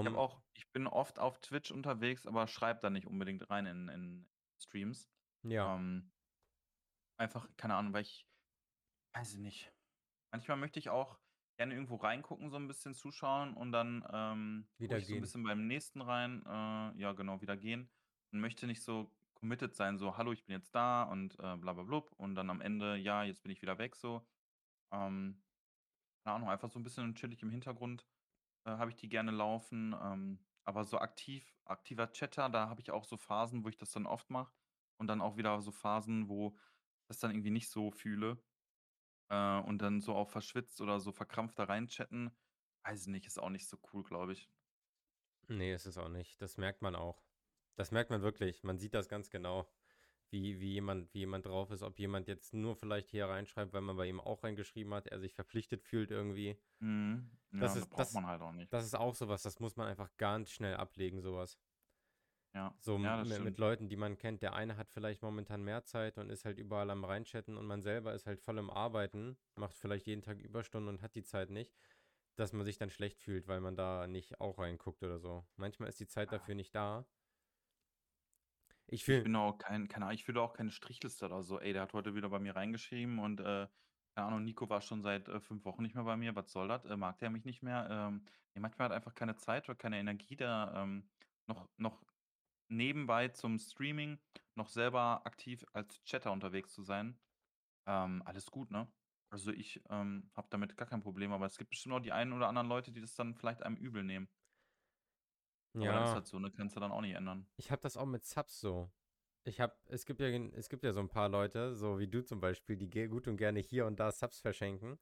[0.00, 3.50] Ich habe Mom auch ich bin oft auf Twitch unterwegs, aber schreibe da nicht unbedingt
[3.50, 5.10] rein in in Streams.
[5.42, 5.72] Ja.
[5.76, 6.12] Ähm
[7.16, 8.27] einfach, keine Ahnung, weil ich
[9.14, 9.72] weiß ich nicht.
[10.32, 11.20] Manchmal möchte ich auch
[11.58, 15.20] gerne irgendwo reingucken, so 'n bisschen zuschauen und dann, ähm, gucke Wieder ich so 'n
[15.20, 15.22] gehen.
[15.22, 17.92] bisschen beim nächsten rein, äh, ja genau, wieder gehen
[18.32, 21.72] und möchte nicht so committed sein, so: „Hallo, ich bin jetzt da und, äh, bla
[21.74, 24.28] bla blub“ und dann am Ende: „Ja, jetzt bin ich wieder weg“, so.
[24.92, 25.44] Ähm,
[26.24, 28.06] keine Ahnung, einfach so 'n bisschen chillig im Hintergrund,
[28.66, 32.90] äh, habe ich die gerne laufen, ähm, aber so aktiv aktiver Chatter, da habe ich
[32.92, 34.54] auch so Phasen, wo ich das dann oft mache
[34.98, 36.58] und dann auch wieder so Phasen, wo
[37.08, 38.44] das dann irgendwie nicht so fühle,
[39.30, 42.30] äh, und dann so auch verschwitzt oder so verkrampft da rein chatten,
[42.84, 44.50] weiß ich nicht, ist auch nicht so cool, glaube ich.
[45.48, 46.40] Ne, ist es auch nicht.
[46.42, 47.22] Das merkt man auch.
[47.76, 48.62] Das merkt man wirklich.
[48.64, 49.70] Man sieht das ganz genau,
[50.30, 53.80] wie wie jemand wie jemand drauf ist, ob jemand jetzt nur vielleicht hier reinschreibt, weil
[53.82, 56.58] man bei ihm auch reingeschrieben hat, er sich verpflichtet fühlt irgendwie.
[56.80, 57.38] Mhm.
[57.58, 58.70] Das Ja, das ist braucht das man halt auch nicht.
[58.70, 61.58] das ist auch so was, das muss man einfach ganz schnell ablegen, so was.
[62.58, 62.74] Ja.
[62.80, 63.58] So Ja, mit stimmt.
[63.58, 64.42] Leuten, die man kennt.
[64.42, 67.82] Der eine hat vielleicht momentan mehr Zeit und ist halt überall am Reinchatten und man
[67.82, 71.50] selber ist halt voll im Arbeiten, macht vielleicht jeden Tag Überstunden und hat die Zeit
[71.50, 71.76] nicht,
[72.36, 75.46] dass man sich dann schlecht fühlt, weil man da nicht auch reinguckt oder so.
[75.56, 76.32] Manchmal ist die Zeit Ja.
[76.32, 77.08] dafür nicht da.
[78.86, 81.42] Ich Ich fühle bin auch kein keine Ahnung, ich führe da auch keine Strichliste oder
[81.42, 81.58] so.
[81.60, 83.68] Ey, der hat heute wieder bei mir reingeschrieben und, äh,
[84.14, 86.34] keine Ahnung, Nico war schon seit, äh, 5 Wochen nicht mehr bei mir.
[86.36, 86.84] Was soll das?
[86.84, 87.88] Äh, mag der mich nicht mehr?
[87.90, 91.10] Ähm, manchmal hat einfach keine Zeit oder keine Energie da, ähm,
[91.46, 92.02] noch noch
[92.68, 94.18] nebenbei zum Streaming
[94.54, 97.20] noch selber aktiv als Chatter unterwegs zu sein.
[97.86, 98.92] Ähm, alles gut, ne?
[99.30, 102.32] Also, ich, ähm, habe damit gar kein Problem, aber es gibt bestimmt auch die einen
[102.34, 104.28] oder anderen Leute, die das dann vielleicht einem übel nehmen.
[105.80, 106.16] Aber dann ist Ja.
[106.16, 106.50] halt so, ne?
[106.50, 107.48] Kannst du dann auch nicht ändern.
[107.60, 108.92] Ich habe das auch mit Subs so.
[109.44, 112.24] Ich habe es gibt ja es gibt ja so 'n paar Leute, so wie du
[112.24, 114.98] zum Beispiel, die ge gut und gerne hier und da Subs verschenken,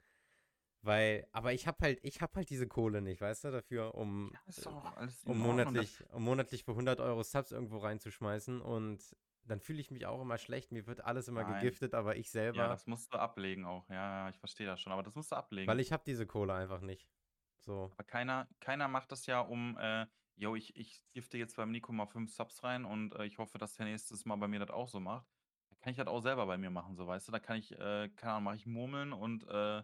[0.86, 4.38] weil aber ich habe halt ich habe halt diese Kohle nicht, weißt du, dafür, um
[4.56, 5.40] Ja, alles um Ordnung.
[5.40, 10.22] Monatlich um monatlich für 100 € Subs irgendwo reinzuschmeißen und dann fühle ich mich auch
[10.22, 10.72] immer schlecht.
[10.72, 11.44] Mir wird alles immer Nein.
[11.44, 13.88] gegiftet, aber ich Ja, selber das musst du ablegen auch.
[13.90, 15.80] Ja, ja, ich verstehe das schon, aber das musst du weil ablegen.
[15.80, 17.10] ich habe diese Kohle einfach nicht.
[17.58, 17.92] So.
[17.96, 21.92] Aber keiner keiner macht das ja, um, äh: „Jo, ich ich gifte jetzt beim Nico
[21.92, 24.70] mal 5 Subs rein und, äh, ich hoffe, dass der nächstes Mal bei mir das
[24.70, 25.26] auch so macht.“
[25.70, 27.32] Da kann ich das auch selber bei mir machen, so, weißt du?
[27.32, 29.82] Da kann ich, äh keine Ahnung, mache ich Murmeln und, äh,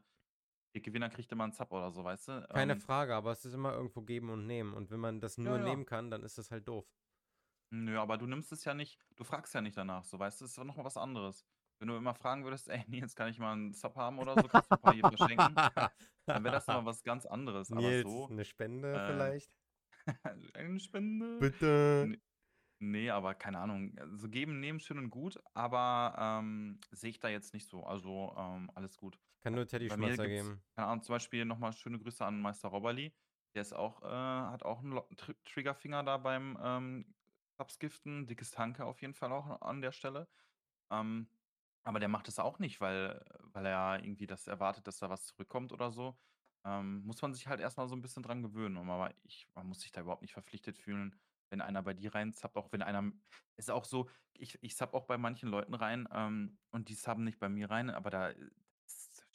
[0.75, 2.47] der Gewinner kriegt immer 'n Sub oder so, weißt du?
[2.55, 5.39] Keine Ähm Frage, aber es ist immer irgendwo Geben und Nehmen und wenn man das
[5.45, 5.59] Ja, nur ja.
[5.59, 6.87] nehmen kann, dann ist das halt doof.
[7.75, 10.45] Nö, aber du nimmst es ja nicht du fragst ja nicht danach so, weißt du?
[10.45, 11.47] Ist doch noch mal was anderes.
[11.79, 14.47] Wenn du immer fragen würdest: „Ey, Nils, kann ich mal 'n Sub haben oder so?
[14.47, 15.59] Kannst du 'n paar hier verschenken?“
[16.33, 19.53] Dann wäre das mal was ganz anderes, aber Nils, so, 'ne Spende äh vielleicht?
[20.55, 21.43] eine Spende?
[21.43, 21.67] Bitte.
[22.01, 22.19] Ne
[22.81, 23.97] ne, aber keine Ahnung.
[24.15, 27.85] So geben, nehmen, schön und gut, aber, ähm, sehe ich da jetzt nicht so.
[27.85, 29.19] Also, ähm, alles gut.
[29.45, 30.63] Kann nur Teddy gibt's, geben.
[30.77, 33.17] keine Ahnung, zum Beispiel noch mal schöne Grüße an Meister Robberly.
[33.55, 37.15] Der ist auch, äh hat auch 'n Lo Tri Triggerfinger da beim, ähm,
[37.59, 38.27] Subs giften.
[38.27, 40.29] Dickes Danke auf jeden Fall auch an der Stelle.
[40.91, 41.29] Ähm,
[41.85, 45.27] aber der macht das auch nicht, weil weil er irgendwie das erwartet, dass da was
[45.27, 46.21] zurückkommt oder so.
[46.65, 48.79] Ähm, muss man sich halt erst mal so 'n bisschen dran gewöhnen.
[48.79, 52.33] Aber ich man muss sich da überhaupt nicht verpflichtet fühlen, wenn einer bei dir rein
[52.33, 53.13] subbt, auch wenn einer
[53.57, 57.25] ist auch so, ich ich subbe auch bei manchen Leuten rein, ähm, und die subben
[57.25, 58.53] nicht bei mir rein, aber da ist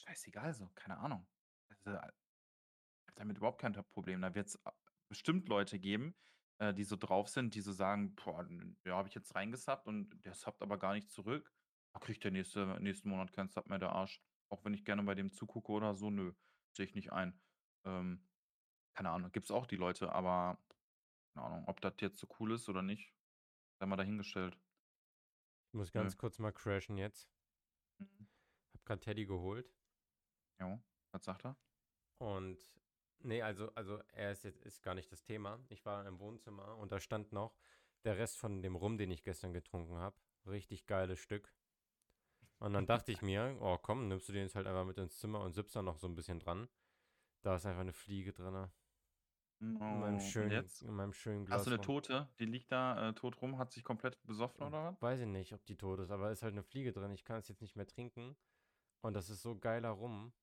[0.07, 1.27] scheißegal so, keine Ahnung.
[1.69, 2.13] Also, habe
[3.15, 4.21] damit überhaupt kein Problem.
[4.21, 4.73] Da wird's a
[5.09, 6.15] bestimmt Leute geben,
[6.59, 8.47] äh, die so drauf sind, die so sagen: „Boah,
[8.85, 11.53] ja, habe ich jetzt reingesubbt und der subbt aber gar nicht zurück.
[11.93, 14.21] Da kriegt der nächste nächsten Monat keinen Sub mehr, der Arsch.
[14.49, 16.33] Auch wenn ich gerne bei dem zugucke oder so, nö,
[16.75, 17.41] sehe ich nicht ein.“
[17.85, 18.27] Ähm,
[18.95, 20.63] keine Ahnung, gibt's auch die Leute, aber
[21.35, 23.13] keine Ahnung, ob das jetzt so cool ist oder nicht,
[23.79, 24.59] sei mal dahingestellt.
[25.69, 26.11] Ich muss Nö.
[26.11, 27.29] ganz kurz mal crashen jetzt.
[27.99, 28.27] Mhm.
[28.73, 29.76] Habe grad Teddy geholt.
[30.59, 30.79] Jo,
[31.11, 31.57] was sagt er?
[32.21, 32.73] Und
[33.19, 35.63] ne, also also er ist jetzt ist gar nicht das Thema.
[35.69, 37.59] Ich war im Wohnzimmer und da stand noch
[38.03, 40.17] der Rest von dem Rum, den ich gestern getrunken habe.
[40.45, 41.51] Richtig geiles Stück.
[42.61, 45.19] Und dann dachte ich mir: „Oh komm, nimmst du den jetzt halt einfach mit ins
[45.19, 46.69] Zimmer und sippst da noch so 'n bisschen dran.“
[47.43, 48.73] Da ist einfach 'ne Fliege drinne.
[49.89, 50.85] In meinem Oh, schönen jetzt?
[50.85, 51.81] in meinem schönen Hast Glas du 'ne Rum.
[51.81, 52.33] tote?
[52.39, 55.01] Die liegt da, äh, tot rum, hat sich komplett besoffen oder was?
[55.01, 57.11] weiß ich nicht, ob die tot ist, aber ist halt 'ne Fliege drin.
[57.11, 58.37] Ich kann es jetzt nicht mehr trinken.
[59.01, 60.33] Und das ist so geiler Rum.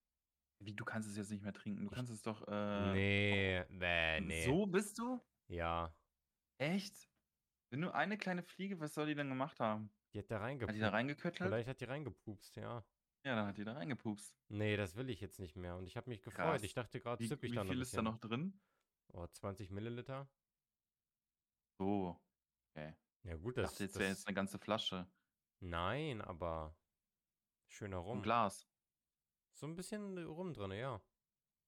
[0.61, 1.85] Wie, du kannst es jetzt nicht mehr trinken?
[1.85, 4.43] Du Ich kannst es doch, äh ne, bäh, ne.
[4.43, 5.25] So bist du?
[5.49, 5.95] Ja.
[6.61, 7.11] Echt?
[7.71, 9.95] Wenn nur eine kleine Fliege, was soll die denn gemacht haben?
[10.15, 11.57] Die hat da Hat die da reingeköttelt?
[11.57, 12.85] vielleicht hat die reingepupst, ja.
[13.27, 14.35] Ja, dann hat die da reingepupst.
[14.51, 16.65] Ne, das will ich jetzt nicht mehr und ich habe mich gefreut.
[16.65, 16.75] Ich Krass.
[16.75, 18.61] dachte grad, Wie sippe ich wie da noch 'n viel ist da noch drin?
[19.13, 20.29] Oh, 20 Milliliter.
[21.81, 22.21] So,
[22.77, 22.95] okay.
[23.25, 25.11] Ja gut, Ich dachte, das jetzt wäre das jetzt 'ne ganze Flasche.
[25.63, 26.77] Nein, aber
[27.69, 28.23] schöner Rum.
[28.23, 28.65] Glas?
[29.55, 31.01] So ein bisschen rum drin, ja.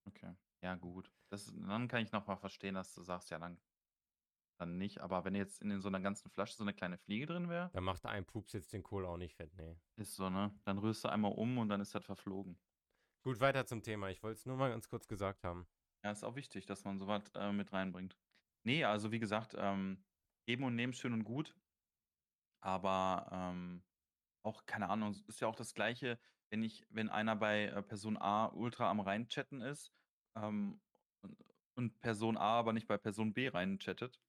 [0.06, 0.34] Okay.
[0.62, 1.12] Ja, gut.
[1.30, 3.60] Das, dann kann ich nochmal verstehen, dass du sagst, ja, dann,
[4.58, 5.00] dann nicht.
[5.00, 7.80] Aber wenn jetzt in so einer ganzen Flasche so eine kleine Fliege drin wäre, Da
[7.80, 9.76] macht ein Pups jetzt den Kohl auch nicht fett, nee.
[9.96, 10.58] ist so, ne?
[10.64, 12.58] Dann rührst du einmal um und dann ist das verflogen.
[13.22, 14.08] Gut, weiter zum Thema.
[14.10, 15.66] Ich wollte es nur mal ganz kurz gesagt haben.
[16.04, 18.16] Ja, ist auch wichtig, dass man sowas äh, mit reinbringt.
[18.64, 20.04] Nee, also wie gesagt, ähm,
[20.46, 21.56] geben und nehmen schön und gut.
[22.60, 23.84] Aber ähm,
[24.42, 26.18] auch, keine Ahnung, es ist ja auch das Gleiche,
[26.50, 29.92] wenn ich, wenn einer bei äh, Person A ultra am reinchatten ist
[30.36, 30.80] ähm,
[31.74, 34.20] und, Person A aber nicht bei Person B reinchattet.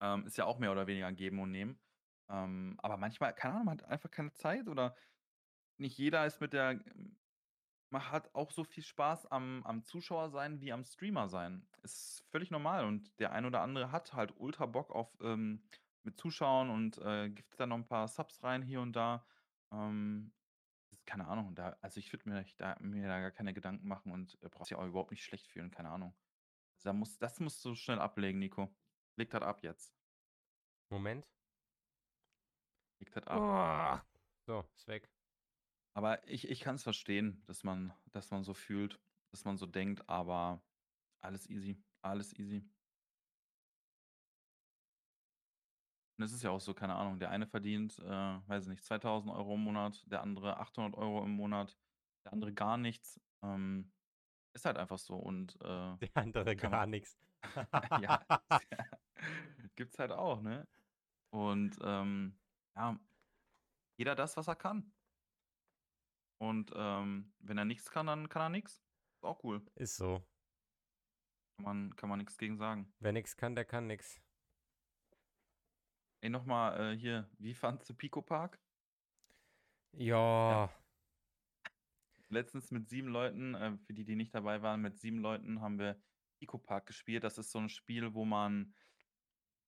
[0.00, 1.78] Ähm, ist ja auch mehr oder weniger geben und nehmen.
[2.30, 4.94] Ähm, aber manchmal, keine Ahnung, man hat einfach keine Zeit oder
[5.78, 6.80] nicht jeder ist mit der.
[7.90, 11.66] Man hat auch so viel Spaß am, am Zuschauer sein wie am Streamer sein.
[11.82, 15.62] Ist völlig normal und der ein oder andere hat halt ultra Bock auf ähm,
[16.02, 19.24] mit Zuschauern und äh, gibt dann noch ein paar Subs rein hier und da.
[19.72, 20.32] Ähm,
[21.08, 24.38] keine Ahnung, da, also ich würde mir, da, mir da gar keine Gedanken machen und
[24.42, 26.14] äh, brauchst ja auch überhaupt nicht schlecht fühlen, keine Ahnung.
[26.84, 28.68] Da muss, das musst du schnell ablegen, Nico.
[29.16, 29.96] Leg das ab jetzt.
[30.90, 31.26] Moment.
[33.00, 34.04] Leg das ab.
[34.04, 34.08] Oh.
[34.44, 35.10] So, ist weg.
[35.94, 39.64] Aber ich, ich kann es verstehen, dass man, dass man so fühlt, dass man so
[39.64, 40.62] denkt, aber
[41.20, 42.68] alles easy, alles easy.
[46.18, 48.84] Und es ist ja auch so, keine Ahnung, der eine verdient, äh, weiß ich nicht,
[48.84, 51.78] 2000 Euro im Monat, der andere 800 Euro im Monat,
[52.24, 53.20] der andere gar nichts.
[53.42, 53.92] Ähm,
[54.52, 57.16] ist halt einfach so und äh, Der andere gar man, nichts.
[58.02, 58.26] ja,
[59.76, 60.66] gibt's halt auch, ne?
[61.30, 62.36] Und ähm,
[62.74, 62.98] ja,
[63.96, 64.92] jeder das, was er kann.
[66.38, 68.82] Und ähm, wenn er nichts kann, dann kann er nichts.
[69.14, 69.64] Ist auch cool.
[69.76, 70.24] Ist so.
[71.56, 72.92] Kann man, kann man nichts gegen sagen.
[72.98, 74.20] Wer nix kann, der kann nix.
[76.20, 78.60] Ey, nochmal äh, hier, wie fandst du Pico Park?
[79.92, 80.16] Ja,
[80.48, 80.70] Ja,
[82.28, 85.78] letztens mit sieben Leuten, äh, für die, die nicht dabei waren, mit sieben Leuten haben
[85.78, 86.00] wir
[86.38, 87.24] Pico Park gespielt.
[87.24, 88.74] Das ist so ein Spiel, wo man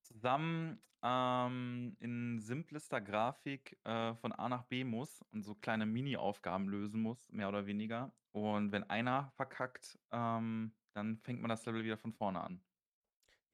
[0.03, 6.69] zusammen ähm, in simplester Grafik äh, von A nach B muss und so kleine Mini-Aufgaben
[6.69, 8.15] lösen muss, mehr oder weniger.
[8.33, 12.65] Und wenn einer verkackt, ähm, dann fängt man das Level wieder von vorne an.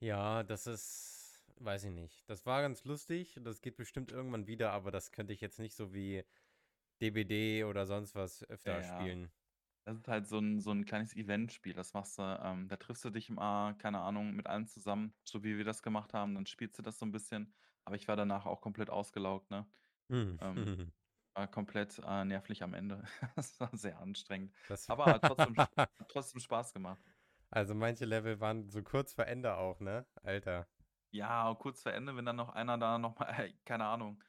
[0.01, 1.26] ja, das ist,
[1.61, 2.29] weiß ich nicht.
[2.29, 3.38] Das war ganz lustig.
[3.42, 6.25] Das geht bestimmt irgendwann wieder, aber das könnte ich jetzt nicht so wie
[7.03, 9.33] DBD oder sonst was öfter Ja, spielen.
[9.85, 11.75] das ist halt so ein, so ein kleines Eventspiel.
[11.75, 15.45] Das machst du, ähm, da triffst du dich immer, keine Ahnung, mit allen zusammen, so
[15.45, 16.35] wie wir das gemacht haben.
[16.35, 17.55] Dann spielst du das so ein bisschen.
[17.85, 19.71] Aber ich war danach auch komplett ausgelaugt, ne?
[20.11, 20.37] Hm.
[20.40, 20.77] Ähm,
[21.35, 23.05] war komplett äh, nervlich am Ende.
[23.37, 24.55] Das war sehr anstrengend.
[24.69, 25.57] Das Aber hat trotzdem,
[26.09, 27.03] trotzdem Spaß gemacht.
[27.51, 30.07] Also manche Level waren so kurz vor Ende auch, ne?
[30.23, 30.69] Alter.
[31.11, 33.29] Ja, kurz vor Ende, wenn dann noch einer da nochmal,
[33.64, 34.23] keine Ahnung,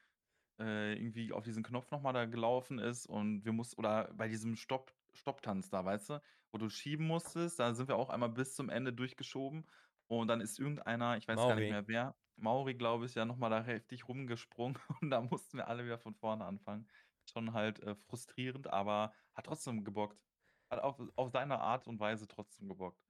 [0.60, 4.56] äh, irgendwie auf diesen Knopf nochmal da gelaufen ist und wir mussten, oder bei diesem
[4.56, 8.56] Stopp, Stopptanz da, weißt du, wo du schieben musstest, da sind wir auch einmal bis
[8.56, 9.70] zum Ende durchgeschoben
[10.08, 11.70] und dann ist irgendeiner, ich weiß gar nicht Mauri.
[11.70, 15.86] mehr wer, Mauri, glaube ich, ja nochmal da heftig rumgesprungen und da mussten wir alle
[15.86, 16.88] wieder von vorne anfangen.
[17.26, 20.24] Schon halt äh, frustrierend, aber hat trotzdem gebockt.
[20.70, 23.06] Hat auf, auf seine Art und Weise trotzdem gebockt.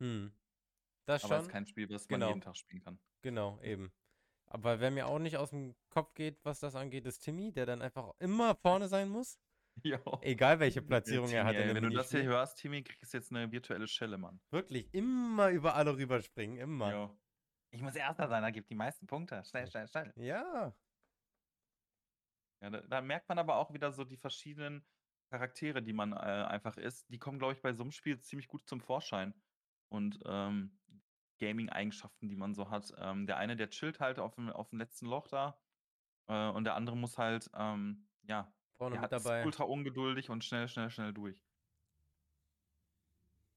[0.00, 0.32] Hm.
[1.06, 1.52] Das Aber ist schon.
[1.52, 2.44] kein Spiel, was man jeden Genau.
[2.44, 2.98] Tag spielen kann.
[3.22, 3.92] Genau, eben.
[4.46, 7.66] Aber wer mir auch nicht aus dem Kopf geht, was das angeht, ist Timmy, der
[7.66, 9.38] dann einfach immer vorne sein muss.
[9.84, 9.98] Jo.
[10.20, 12.82] Egal welche Ja, Platzierung er Timmy, hat in ey, wenn du das hier hörst, Timmy,
[12.82, 14.38] kriegst du jetzt eine virtuelle Schelle, Mann.
[14.50, 16.92] Wirklich, immer über alle rüberspringen, immer.
[16.92, 17.18] Jo.
[17.70, 19.42] Ich muss Erster sein, da gibt die meisten Punkte.
[19.44, 20.12] Schnell, schnell, schnell.
[20.16, 20.76] Ja.
[22.62, 24.86] Ja, da, da merkt man aber auch wieder so die verschiedenen
[25.30, 27.08] Charaktere, die man äh, einfach ist.
[27.08, 29.34] Die kommen, glaube ich, bei so einem Spiel ziemlich gut zum Vorschein.
[29.88, 30.78] Und ähm,
[31.42, 32.94] Gaming-Eigenschaften, die man so hat.
[32.98, 35.58] Ähm, der eine, der chillt halt auf dem, auf dem letzten Loch da.
[36.28, 39.44] Äh, und der andere muss halt, ähm, ja, Vorne der ist dabei.
[39.44, 41.44] ultra ungeduldig und schnell, schnell, schnell durch.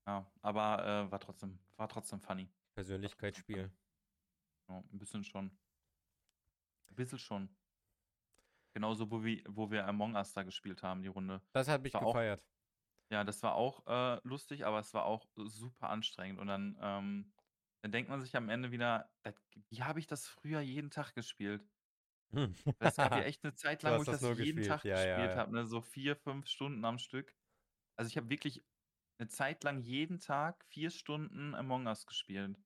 [0.08, 2.50] Ja, aber äh, war trotzdem, war trotzdem funny.
[2.74, 3.72] Persönlichkeitsspiel.
[4.68, 5.46] Ja, ein bisschen schon.
[6.90, 7.56] Ein bisschen schon.
[8.74, 11.40] Genauso, wo wir, wo wir Among Us da gespielt haben, die Runde.
[11.54, 12.44] Das hat mich auch, gefeiert.
[13.12, 16.40] ja, das war auch äh, lustig, aber es war auch super anstrengend.
[16.40, 17.32] Und dann, ähm,
[17.86, 19.36] dann denkt man sich am Ende wieder, das,
[19.70, 21.70] wie habe ich das früher jeden Tag gespielt?
[22.34, 22.54] Hm.
[22.80, 24.34] Weil es gab ja echt eine Zeit Du lang, wo hast ich das das nur
[24.34, 24.68] jeden gespielt.
[24.68, 25.38] Tag Ja, ja, gespielt ja.
[25.38, 25.66] habe, ne?
[25.66, 27.36] So vier, fünf Stunden am Stück.
[27.98, 28.66] Also ich habe wirklich
[29.20, 32.58] eine Zeit lang jeden Tag vier Stunden Among Us gespielt.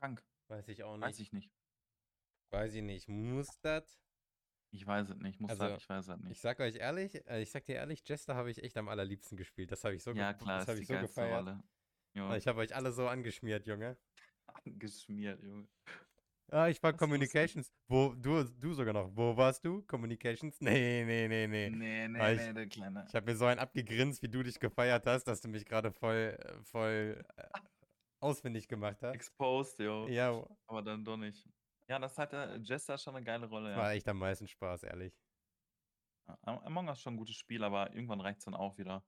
[0.00, 0.24] Krank.
[0.48, 1.20] Weiß ich auch Weiß nicht.
[1.20, 1.52] ich nicht.
[2.50, 3.06] Weiß ich nicht.
[3.08, 4.00] Muss das?
[4.70, 5.40] Ich weiß es nicht.
[5.40, 6.40] Muss Also, halt, ich weiß es ich nicht.
[6.40, 9.72] sag euch ehrlich, äh, ich sag dir ehrlich, Jester habe ich echt am allerliebsten gespielt.
[9.72, 11.26] Das habe ich so, ge Ja, klar, das ist habe die ich so geilste gefeiert.
[11.26, 11.62] Rolle.
[12.16, 13.96] Ja, Ich habe euch alle so angeschmiert, Junge.
[14.64, 15.68] angeschmiert, Junge.
[16.50, 17.00] Ah, ich war Das.
[17.00, 17.72] Communications.
[17.88, 19.10] Wo, du, du sogar noch.
[19.16, 19.82] Wo warst du?
[19.82, 20.60] Communications?
[20.60, 21.70] Nee, nee, nee, nee.
[21.70, 23.04] Nee, Ah, nee, ich nee, der Kleine.
[23.08, 25.90] ich habe mir so einen abgegrinst, wie du dich gefeiert hast, dass du mich gerade
[25.92, 27.48] voll, äh, voll äh,
[28.20, 29.14] ausfindig gemacht hast.
[29.14, 30.06] Exposed, yo.
[30.08, 31.48] Ja, Aber dann doch nicht.
[31.88, 33.82] Ja, das hat der Jester schon eine geile Rolle, das ja.
[33.82, 35.14] war echt am meisten Spaß, ehrlich.
[36.42, 39.04] Among Us schon ein gutes Spiel, aber irgendwann reicht es dann auch wieder.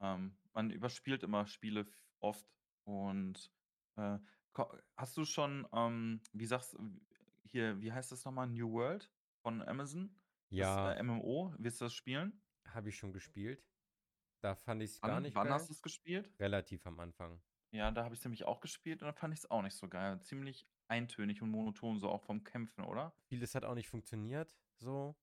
[0.00, 2.46] Ähm, man überspielt immer Spiele f- oft
[2.84, 3.50] und
[3.96, 4.18] äh,
[4.52, 6.76] ko- hast du schon, ähm, wie sagst
[7.44, 8.46] hier, wie heißt das nochmal?
[8.48, 9.10] New World
[9.42, 10.14] von Amazon?
[10.50, 12.40] Ja, Das äh, MMO, willst du das spielen?
[12.66, 13.64] habe ich schon gespielt.
[14.40, 15.54] Da fand ich es gar Wann, nicht wann geil.
[15.54, 16.30] hast du es gespielt?
[16.38, 17.40] Relativ am Anfang.
[17.70, 19.74] Ja, da habe ich es nämlich auch gespielt und da fand ich es auch nicht
[19.74, 20.20] so geil.
[20.22, 23.12] Ziemlich eintönig und monoton, so auch vom Kämpfen, oder?
[23.26, 25.16] Vieles hat auch nicht funktioniert, so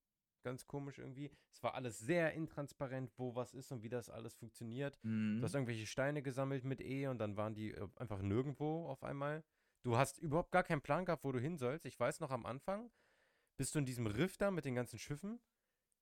[0.46, 1.30] ganz komisch irgendwie.
[1.52, 4.96] Es war alles sehr intransparent, wo was ist und wie das alles funktioniert.
[5.04, 5.58] Du hast Mhm.
[5.58, 9.44] irgendwelche Steine gesammelt mit E und dann waren die äh, einfach nirgendwo auf einmal.
[9.84, 11.86] Du hast überhaupt gar keinen Plan gehabt, wo du hin sollst.
[11.86, 12.90] Ich weiß noch am Anfang,
[13.58, 15.40] bist du in diesem Riff da mit den ganzen Schiffen.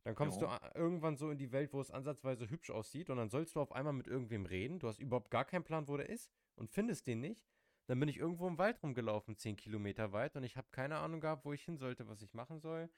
[0.06, 0.52] Dann kommst du Jo.
[0.52, 3.62] a- irgendwann so in die Welt, wo es ansatzweise hübsch aussieht und dann sollst du
[3.62, 4.80] auf einmal mit irgendwem reden.
[4.80, 7.46] Du hast überhaupt gar keinen Plan, wo der ist und findest den nicht.
[7.88, 11.20] Dann bin ich irgendwo im Wald rumgelaufen, 10 Kilometer weit und ich habe keine Ahnung
[11.22, 12.90] gehabt, wo ich hin sollte, was ich machen soll.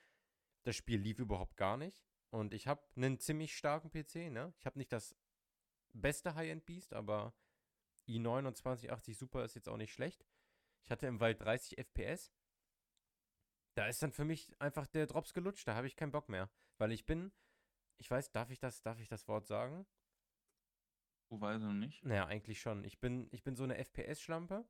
[0.66, 4.54] Das Spiel lief überhaupt gar nicht und ich habe einen ziemlich starken PC, ne?
[4.58, 5.16] Ich habe nicht das
[5.94, 7.34] beste High-End-Beast, aber
[8.08, 10.26] i9 und 2080 Super ist jetzt auch nicht schlecht.
[10.84, 12.32] Ich hatte im Wald 30 FPS.
[13.76, 16.50] Da ist dann für mich einfach der Drops gelutscht, da habe ich keinen Bock mehr.
[16.78, 17.32] Weil ich bin,
[17.98, 19.86] ich weiß, darf ich das, darf ich das Wort sagen?
[21.30, 22.04] Du weißt noch nicht.
[22.04, 22.84] Naja, eigentlich schon.
[22.84, 24.68] Ich bin, ich bin so eine FPS-Schlampe.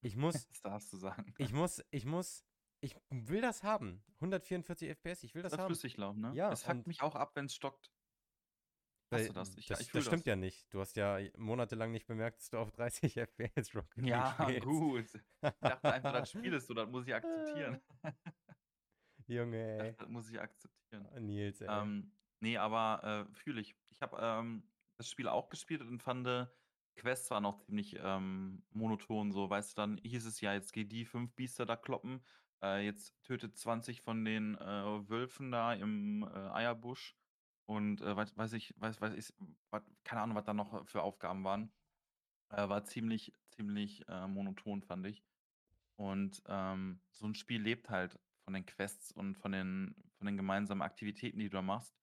[0.00, 1.34] Ich muss, Das darfst du sagen.
[1.38, 2.44] ich muss, ich muss,
[2.82, 4.02] ich will das haben.
[4.20, 5.66] 144 FPS, ich will das Das haben.
[5.68, 6.32] flüssig laufen, ne?
[6.34, 7.90] Ja, Es und- mich auch ab, wenn es stockt.
[9.10, 9.56] Hast du das?
[9.56, 10.26] Ich, das, ich das stimmt das.
[10.26, 10.72] ja nicht.
[10.72, 14.64] Du hast ja monatelang nicht bemerkt, dass du auf 30 FPS Rocket League Ja, spielst.
[14.66, 15.14] gut.
[15.14, 17.80] Ich dachte einfach, das Spiel ist so, das muss ich akzeptieren.
[19.26, 19.94] Junge, ey.
[19.98, 21.08] das muss ich akzeptieren.
[21.26, 21.68] Nils, ey.
[21.70, 23.76] Ähm, nee, aber äh, fühle ich.
[23.90, 24.66] Ich habe ähm,
[24.98, 26.26] das Spiel auch gespielt und fand,
[26.96, 29.32] Quests waren auch ziemlich ähm, monoton.
[29.32, 32.22] So, weißt du, dann hieß es ja, jetzt geh die fünf Biester da kloppen.
[32.62, 37.16] Äh, jetzt tötet 20 von den äh, Wölfen da im äh, Eierbusch.
[37.66, 39.34] Und äh, weiß, weiß ich, weiß, weiß ich,
[39.70, 41.72] was, keine Ahnung, was da noch für Aufgaben waren.
[42.50, 45.22] Äh, war ziemlich, ziemlich äh, monoton, fand ich.
[45.96, 50.36] Und ähm, so ein Spiel lebt halt von den Quests und von den, von den
[50.36, 52.01] gemeinsamen Aktivitäten, die du da machst.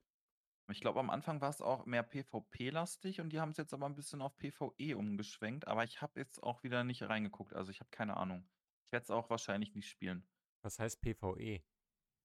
[0.71, 3.88] Ich glaube, am Anfang war es auch mehr PvP-lastig und die haben es jetzt aber
[3.88, 5.67] ein bisschen auf PvE umgeschwenkt.
[5.67, 8.49] Aber ich habe jetzt auch wieder nicht reingeguckt, also ich habe keine Ahnung.
[8.88, 10.29] Ich werde es auch wahrscheinlich nicht spielen.
[10.62, 11.63] Was heißt PvE?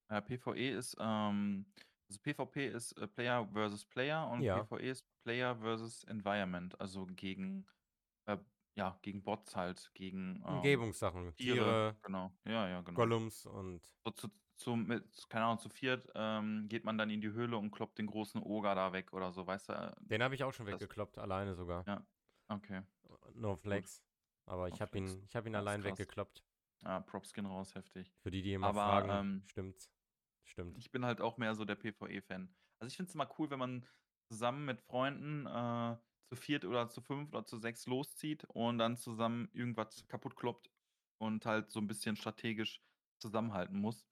[0.08, 1.72] Äh, PvE ist, ähm,
[2.08, 4.64] also PvP ist äh, Player versus Player und Ja.
[4.66, 7.66] PvE ist Player versus Environment, also gegen,
[8.26, 8.38] äh,
[8.76, 11.34] ja, gegen Bots halt, gegen ähm, Umgebungssachen.
[11.36, 11.80] Tiere.
[11.86, 12.96] Tiere, Genau, ja, ja, genau.
[12.96, 17.20] Gollums und So zu, zu, mit, keine Ahnung, zu viert ähm, geht man dann in
[17.20, 19.72] die Höhle und kloppt den großen Oger da weg oder so, weißt du?
[19.72, 21.84] äh, den habe ich auch schon Das- weggekloppt, alleine sogar.
[21.86, 22.06] Ja.
[22.48, 22.82] Okay.
[23.34, 24.04] No Flex.
[24.46, 25.92] Aber ich No habe ihn, ich habe ihn allein krass.
[25.98, 26.44] weggekloppt.
[26.82, 28.14] Ja, Propskin raus, heftig.
[28.20, 29.90] Für die, die immer Aber, fragen, ähm, stimmt.
[30.44, 30.76] Stimmt.
[30.76, 32.54] Ich bin halt auch mehr so der PvE-Fan.
[32.78, 33.86] Also ich finde es immer cool, wenn man
[34.28, 38.96] zusammen mit Freunden äh, zu viert oder zu fünf oder zu sechs loszieht und dann
[38.96, 40.70] zusammen irgendwas kaputt kloppt
[41.18, 42.82] und halt so ein bisschen strategisch
[43.18, 44.06] zusammenhalten muss.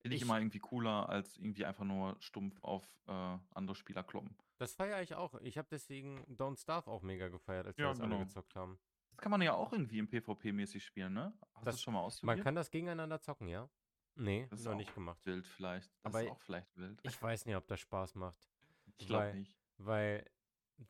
[0.00, 4.04] Finde ich, Ich- immer irgendwie cooler, als irgendwie einfach nur stumpf auf äh, andere Spieler
[4.04, 4.36] kloppen.
[4.58, 5.34] Das feiere ich auch.
[5.42, 8.24] Ich habe deswegen Don't Starve auch mega gefeiert, als wir Ja, das alle genau.
[8.24, 8.78] gezockt haben.
[9.10, 11.32] Das kann man ja auch irgendwie im PvP-mäßig spielen, ne?
[11.40, 12.44] Hast du Das- das schon mal Man ausprobiert?
[12.44, 13.68] kann das gegeneinander zocken, ja?
[14.14, 15.24] Nee, Das ist noch nicht gemacht.
[15.26, 15.90] wild vielleicht.
[16.02, 17.00] Das Aber ist auch vielleicht wild.
[17.04, 18.38] Ich weiß nicht, ob das Spaß macht.
[18.98, 19.56] Ich glaube nicht.
[19.78, 20.24] Weil,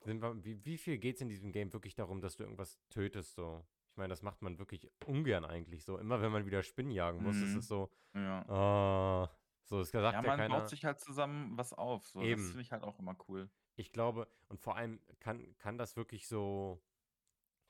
[0.05, 3.35] wir, wie, wie viel geht es in diesem Game wirklich darum, dass du irgendwas tötest,
[3.35, 3.67] so?
[3.99, 5.99] Ich meine, das macht man wirklich ungern eigentlich so.
[5.99, 7.59] Immer wenn man wieder Spinnen jagen muss, ist Mhm.
[7.59, 8.49] es so, Ja.
[8.49, 9.29] ah,
[9.65, 10.55] so, es sagt Ja, ja, man keiner.
[10.61, 12.07] baut sich halt zusammen was auf.
[12.07, 12.21] So.
[12.23, 12.41] Eben.
[12.41, 13.51] Das finde ich halt auch immer cool.
[13.75, 16.81] Ich glaube, und vor allem kann, kann das wirklich so,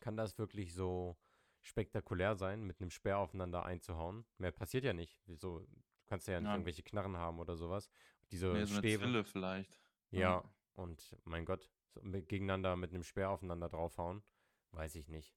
[0.00, 1.16] kann das wirklich so
[1.62, 4.26] spektakulär sein, mit einem Speer aufeinander einzuhauen.
[4.36, 5.22] Mehr passiert ja nicht.
[5.24, 5.60] Wieso?
[5.60, 5.66] Du
[6.08, 6.52] kannst ja nicht Ja.
[6.52, 7.88] irgendwelche Knarren haben oder sowas.
[8.30, 9.24] Diese Nee, so eine Stäbe.
[9.24, 9.80] Vielleicht.
[10.10, 14.22] Ja, und mein Gott, so mit, gegeneinander mit einem Speer aufeinander draufhauen,
[14.72, 15.34] weiß ich nicht.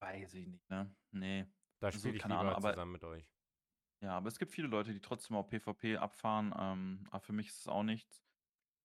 [0.00, 0.94] Weiß ich nicht, ne?
[1.12, 1.46] Nee.
[1.78, 3.30] Da Also, spiele ich keine lieber Ahnung, aber- zusammen mit euch.
[4.02, 6.54] Ja, aber es gibt viele Leute, die trotzdem auf PvP abfahren.
[6.58, 8.24] Ähm, aber für mich ist es auch nichts.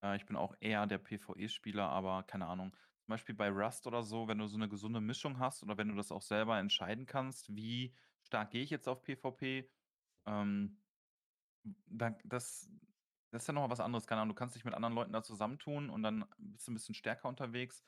[0.03, 2.75] Äh, ich bin auch eher der PvE-Spieler, aber keine Ahnung.
[3.01, 5.87] Zum Beispiel bei Rust oder so, wenn du so eine gesunde Mischung hast oder wenn
[5.87, 9.69] du das auch selber entscheiden kannst, wie stark gehe ich jetzt auf PvP,
[10.25, 10.81] ähm,
[11.85, 12.69] dann, das,
[13.31, 14.07] das ist ja nochmal was anderes.
[14.07, 16.75] Keine Ahnung, du kannst dich mit anderen Leuten da zusammentun und dann bist du ein
[16.75, 17.83] bisschen stärker unterwegs.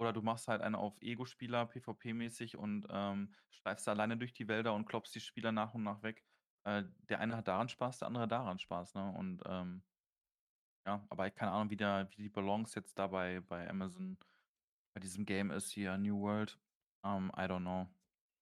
[0.00, 4.74] Oder du machst halt einen auf Ego-Spieler, PvP-mäßig und, ähm, streifst alleine durch die Wälder
[4.74, 6.24] und klopfst die Spieler nach und nach weg.
[6.64, 9.12] Äh, der eine hat daran Spaß, der andere daran Spaß, ne?
[9.12, 9.84] Und, ähm
[10.86, 14.18] ja, aber keine Ahnung, wie der wie die Balance jetzt da bei Amazon
[14.94, 16.58] bei diesem Game ist hier, New World.
[17.04, 17.88] Ähm, I don't know.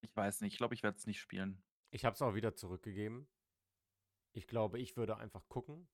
[0.00, 0.54] Ich weiß nicht.
[0.54, 1.62] Ich glaube, ich werde es nicht spielen.
[1.90, 3.28] Ich habe es auch wieder zurückgegeben.
[4.34, 5.88] Ich glaube, ich würde einfach gucken,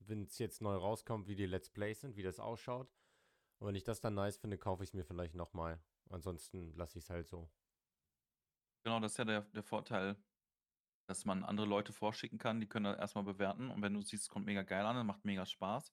[0.00, 2.92] wenn es jetzt neu rauskommt, wie die Let's Plays sind, wie das ausschaut.
[3.58, 5.82] Und wenn ich das dann nice finde, kaufe ich es mir vielleicht nochmal.
[6.10, 7.50] Ansonsten lasse ich es halt so.
[8.84, 10.16] Genau, das ist ja der, der Vorteil,
[11.08, 13.70] dass man andere Leute vorschicken kann, die können das erstmal bewerten.
[13.70, 15.92] Und wenn du siehst, es kommt mega geil an, dann macht mega Spaß.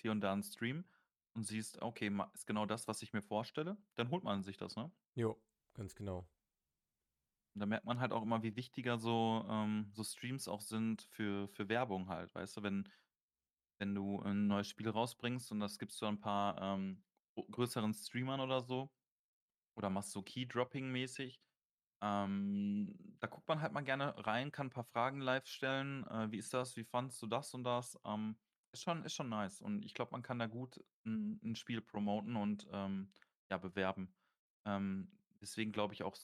[0.00, 0.84] Hier und da ein Stream
[1.34, 4.76] und siehst, okay, ist genau das, was ich mir vorstelle, dann holt man sich das,
[4.76, 4.90] ne?
[5.14, 5.42] Jo,
[5.74, 6.28] ganz genau.
[7.54, 11.02] Und da merkt man halt auch immer, wie wichtiger so, ähm, so Streams auch sind
[11.02, 12.88] für, für Werbung halt, weißt du, wenn,
[13.82, 17.02] wenn du ein neues Spiel rausbringst und das gibst du ein paar ähm,
[17.34, 18.94] größeren Streamern oder so,
[19.74, 21.40] oder machst so Key-Dropping-mäßig,
[22.00, 26.30] ähm, da guckt man halt mal gerne rein, kann ein paar Fragen live stellen, äh,
[26.30, 28.36] wie ist das, wie fandst du das und das, ähm,
[28.70, 31.80] ist schon, ist schon nice und ich glaube, man kann da gut ein, ein Spiel
[31.80, 33.12] promoten und ähm,
[33.50, 34.14] ja, bewerben.
[34.64, 35.10] Ähm,
[35.40, 36.16] deswegen glaube ich auch,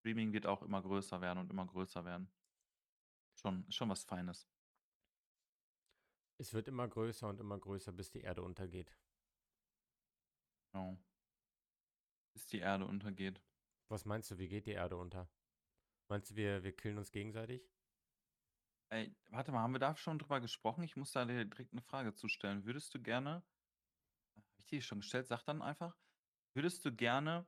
[0.00, 2.30] Streaming wird auch immer größer werden und immer größer werden.
[3.34, 4.46] Schon, schon was Feines.
[6.38, 8.96] Es wird immer größer und immer größer, bis die Erde untergeht.
[10.72, 10.98] Genau.
[12.32, 13.42] Bis die Erde untergeht.
[13.90, 15.30] Was meinst du, wie geht die Erde unter?
[16.08, 17.70] Meinst du, wir, wir killen uns gegenseitig?
[18.90, 20.82] Ey, warte mal, haben wir da schon drüber gesprochen?
[20.82, 22.64] Ich muss da dir direkt eine Frage zustellen.
[22.64, 23.44] Würdest du gerne,
[24.36, 25.96] habe ich die schon gestellt, sag dann einfach,
[26.54, 27.46] würdest du gerne,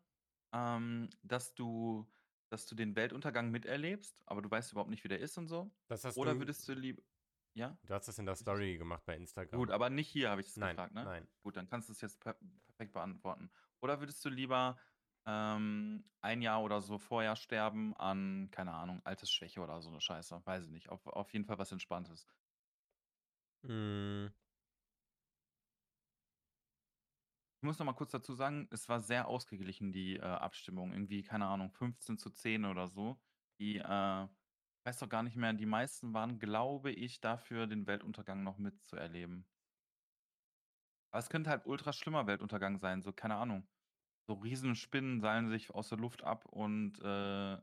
[0.52, 2.12] ähm, dass du,
[2.50, 5.74] dass du den Weltuntergang miterlebst, aber du weißt überhaupt nicht, wie der ist und so?
[5.88, 7.02] Das hast Oder du, würdest du lieber,
[7.54, 7.76] ja?
[7.84, 9.58] du hast das in der Story gemacht bei Instagram.
[9.58, 11.04] Gut, aber nicht hier habe ich das nein, gefragt, ne?
[11.04, 11.28] nein.
[11.42, 12.36] Gut, dann kannst du es jetzt per
[12.66, 13.50] perfekt beantworten.
[13.80, 14.78] Oder würdest du lieber
[15.26, 20.40] ähm, ein Jahr oder so vorher sterben an, keine Ahnung, Altersschwäche oder so eine Scheiße?
[20.44, 20.88] Weiß ich nicht.
[20.88, 22.26] Auf, auf jeden Fall was Entspanntes.
[23.62, 24.28] Mm,
[27.62, 30.92] Ich muss noch mal kurz dazu sagen, es war sehr ausgeglichen, die äh, Abstimmung.
[30.94, 33.20] Irgendwie, keine Ahnung, 15 zu 10 oder so.
[33.58, 34.28] Die, äh,
[34.84, 39.46] weiß doch gar nicht mehr, die meisten waren, glaube ich, dafür, den Weltuntergang noch mitzuerleben.
[41.10, 43.68] Aber es könnte halt ultra schlimmer Weltuntergang sein, so, keine Ahnung.
[44.26, 47.58] So Riesenspinnen seilen sich aus der Luft ab und äh,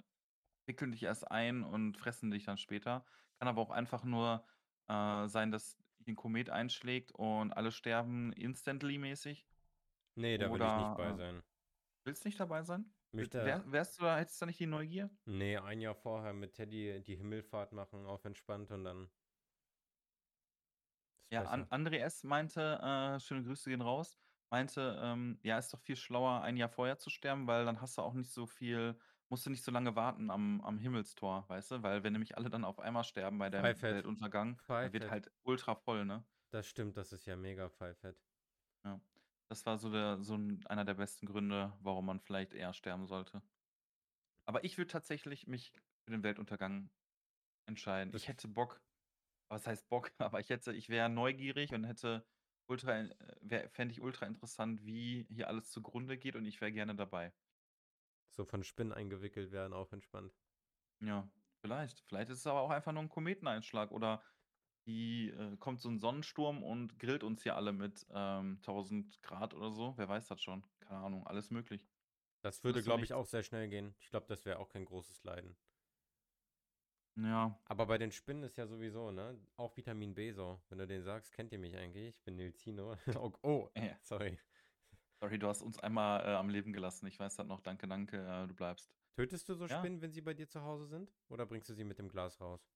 [0.66, 3.06] wickeln dich erst ein und fressen dich dann später.
[3.40, 4.46] Kann aber auch einfach nur
[4.88, 9.48] äh, sein, dass ein Komet einschlägt und alle sterben instantly mäßig.
[10.16, 11.44] nee, da will ich nicht bei Oder, äh, sein.
[12.04, 12.94] Willst du nicht dabei sein?
[13.12, 15.10] Möchte, Wär, wärst du da, hättest du da nicht die Neugier?
[15.26, 19.12] nee, ein Jahr vorher mit Teddy die Himmelfahrt machen, auf entspannt und dann.
[21.32, 21.44] Ja.
[21.44, 22.24] An André S.
[22.24, 24.18] meinte, äh, schöne Grüße gehen raus,
[24.50, 27.98] meinte, ähm, ja, ist doch viel schlauer, ein Jahr vorher zu sterben, weil dann hast
[27.98, 28.98] du auch nicht so viel,
[29.30, 31.84] musst du nicht so lange warten am, am Himmelstor, weißt du?
[31.84, 33.90] Weil wenn nämlich alle dann auf einmal sterben bei dem Pfeifett.
[33.90, 36.26] Weltuntergang, dann wird halt ultra voll, ne?
[36.50, 38.22] Das stimmt, das ist ja mega Pfeifett.
[38.84, 39.00] Ja.
[39.50, 43.08] Das war so, der, so ein, einer der besten Gründe, warum man vielleicht eher sterben
[43.08, 43.42] sollte.
[44.46, 45.74] Aber ich würde tatsächlich mich
[46.04, 46.90] für den Weltuntergang
[47.68, 48.14] entscheiden.
[48.16, 48.82] Ich hätte Bock,
[49.50, 52.26] was heißt Bock, aber ich hätte, ich wäre neugierig und hätte
[52.70, 53.00] ultra,
[53.50, 57.34] äh, fände ich ultra interessant, wie hier alles zugrunde geht und ich wäre gerne dabei.
[58.32, 60.34] So von Spinnen eingewickelt werden, auch entspannt.
[61.02, 61.30] Ja,
[61.62, 62.02] vielleicht.
[62.02, 64.22] Vielleicht ist es aber auch einfach nur ein Kometeneinschlag oder
[64.88, 69.54] die äh, kommt so ein Sonnensturm und grillt uns hier alle mit ähm, 1000 Grad
[69.54, 69.94] oder so.
[69.98, 70.64] Wer weiß das schon?
[70.80, 71.88] Keine Ahnung, alles möglich.
[72.42, 73.96] Das würde, glaube ich, auch sehr schnell gehen.
[74.00, 75.58] Ich glaube, das wäre auch kein großes Leiden.
[77.16, 79.40] Ja, Aber bei den Spinnen ist ja sowieso, ne?
[79.56, 80.62] Auch Vitamin B so.
[80.70, 82.16] Wenn du den sagst, kennt ihr mich eigentlich?
[82.16, 82.96] Ich bin Nilzino.
[83.16, 83.98] oh, oh, Ja.
[84.04, 84.38] sorry.
[85.20, 87.08] sorry, du hast uns einmal äh, am Leben gelassen.
[87.08, 87.62] Ich weiß das noch.
[87.62, 88.94] Danke, danke, äh, du bleibst.
[89.16, 89.80] Tötest du so Ja.
[89.80, 91.12] Spinnen, wenn sie bei dir zu Hause sind?
[91.30, 92.70] Oder bringst du sie mit dem Glas raus?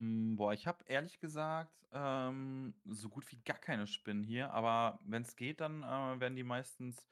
[0.00, 4.98] Mm, Boah, ich habe ehrlich gesagt ähm, so gut wie gar keine Spinnen hier, aber
[5.04, 7.08] wenn es geht, dann äh, werden die meistens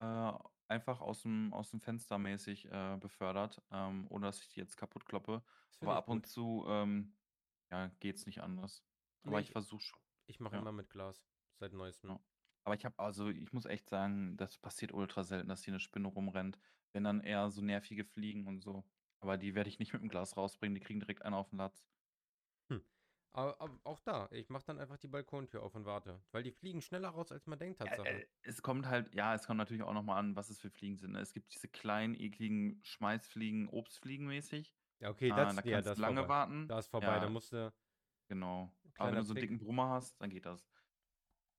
[0.00, 0.32] äh,
[0.68, 4.76] einfach aus dem, aus dem Fenster mäßig äh, befördert, ähm, ohne dass ich die jetzt
[4.76, 5.44] kaputt kloppe.
[5.68, 6.26] Das finde Aber ich ab und gut.
[6.26, 7.16] zu ähm,
[7.70, 8.84] ja, geht's nicht anders.
[9.26, 10.00] Aber Nee, ich versuche schon.
[10.26, 10.60] Ich mache Ja.
[10.60, 11.26] immer mit Glas.
[11.58, 12.10] Seit neuestem.
[12.10, 12.20] Ja.
[12.64, 15.80] Aber ich habe, also ich muss echt sagen, das passiert ultra selten, dass hier eine
[15.80, 16.58] Spinne rumrennt.
[16.92, 18.88] Wenn dann eher so nervige Fliegen und so.
[19.20, 21.58] Aber die werde ich nicht mit dem Glas rausbringen, die kriegen direkt einen auf den
[21.58, 21.84] Latz.
[23.36, 26.20] Aber, aber auch da, ich mache dann einfach die Balkontür auf und warte.
[26.32, 28.20] Weil die fliegen schneller raus, als man denkt, Tatsache.
[28.20, 30.96] äh, es kommt halt, ja, es kommt natürlich auch nochmal an, was es für Fliegen
[30.96, 31.12] sind.
[31.12, 31.20] ne?
[31.20, 34.74] Es gibt diese kleinen, ekligen Schmeißfliegen, Obstfliegen mäßig.
[35.00, 36.28] Ja, okay, Ah, das, da ja, das lange vorbei.
[36.28, 36.68] warten.
[36.68, 37.72] Da ist vorbei, da Ja, musst du,
[38.28, 38.72] genau.
[38.98, 39.50] Aber wenn du so einen Trick.
[39.50, 40.68] dicken Brummer hast, dann geht das.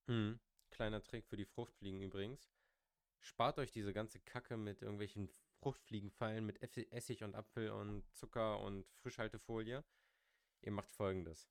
[0.07, 0.39] hm,
[0.71, 2.51] kleiner Trick für die Fruchtfliegen übrigens.
[3.19, 5.29] spart euch diese ganze Kacke mit irgendwelchen
[5.61, 6.61] Fruchtfliegenfallen mit
[6.93, 9.83] Essig und Apfel und Zucker und Frischhaltefolie.
[10.61, 11.49] Ihr macht folgendes.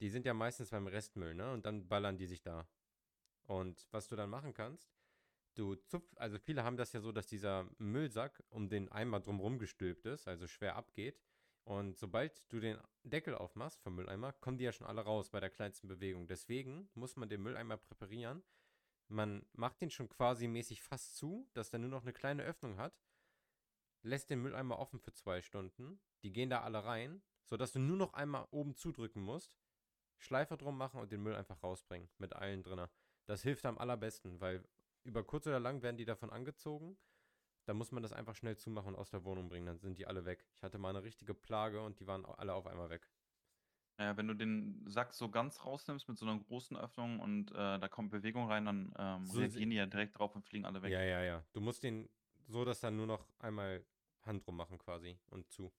[0.00, 1.52] Die sind ja meistens beim Restmüll, ne?
[1.52, 2.68] Und dann ballern die sich da.
[3.44, 4.94] Und was du dann machen kannst,
[5.54, 9.58] du zupfst, also viele haben das ja so, dass dieser Müllsack um den Eimer drumherum
[9.58, 11.20] gestülpt ist, also schwer abgeht.
[11.64, 15.40] Und sobald du den Deckel aufmachst vom Mülleimer, kommen die ja schon alle raus bei
[15.40, 16.26] der kleinsten Bewegung.
[16.26, 18.42] Deswegen muss man den Mülleimer präparieren.
[19.08, 22.76] Man macht den schon quasi mäßig fast zu, dass der nur noch eine kleine Öffnung
[22.76, 23.02] hat.
[24.02, 26.00] Lässt den Mülleimer offen für zwei Stunden.
[26.22, 29.56] Die gehen da alle rein, sodass du nur noch einmal oben zudrücken musst.
[30.18, 32.08] Schleifer drum machen und den Müll einfach rausbringen.
[32.18, 32.88] Mit allen drinnen.
[33.26, 34.64] Das hilft am allerbesten, weil
[35.04, 36.96] über kurz oder lang werden die davon angezogen
[37.66, 40.06] da muss man das einfach schnell zumachen und aus der Wohnung bringen, dann sind die
[40.06, 40.46] alle weg.
[40.54, 43.10] Ich hatte mal eine richtige Plage und die waren alle auf einmal weg.
[43.98, 47.78] Ja, wenn du den Sack so ganz rausnimmst mit so einer großen Öffnung und äh,
[47.78, 50.82] da kommt Bewegung rein, dann ähm, So reagieren die ja direkt drauf und fliegen alle
[50.82, 50.92] weg.
[50.92, 51.44] Ja, ja, ja.
[51.52, 52.08] Du musst den
[52.46, 53.86] so, dass dann nur noch einmal
[54.22, 55.72] Hand drum machen quasi und zu.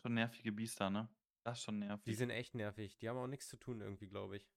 [0.00, 1.08] Schon nervige Biester, ne?
[1.44, 2.04] Das ist schon nervig.
[2.04, 2.96] Die sind echt nervig.
[2.98, 4.48] Die haben auch nichts zu tun irgendwie, glaube ich.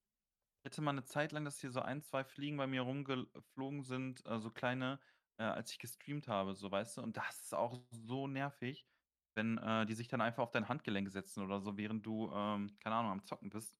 [0.66, 3.84] Ich hatte mal eine Zeit lang, dass hier so ein, zwei Fliegen bei mir rumgeflogen
[3.84, 5.00] sind, äh, so kleine,
[5.38, 7.02] äh, als ich gestreamt habe, so, weißt du?
[7.02, 8.88] Und das ist auch so nervig,
[9.36, 12.76] wenn äh, die sich dann einfach auf dein Handgelenk setzen oder so, während du, ähm,
[12.80, 13.80] keine Ahnung, am Zocken bist.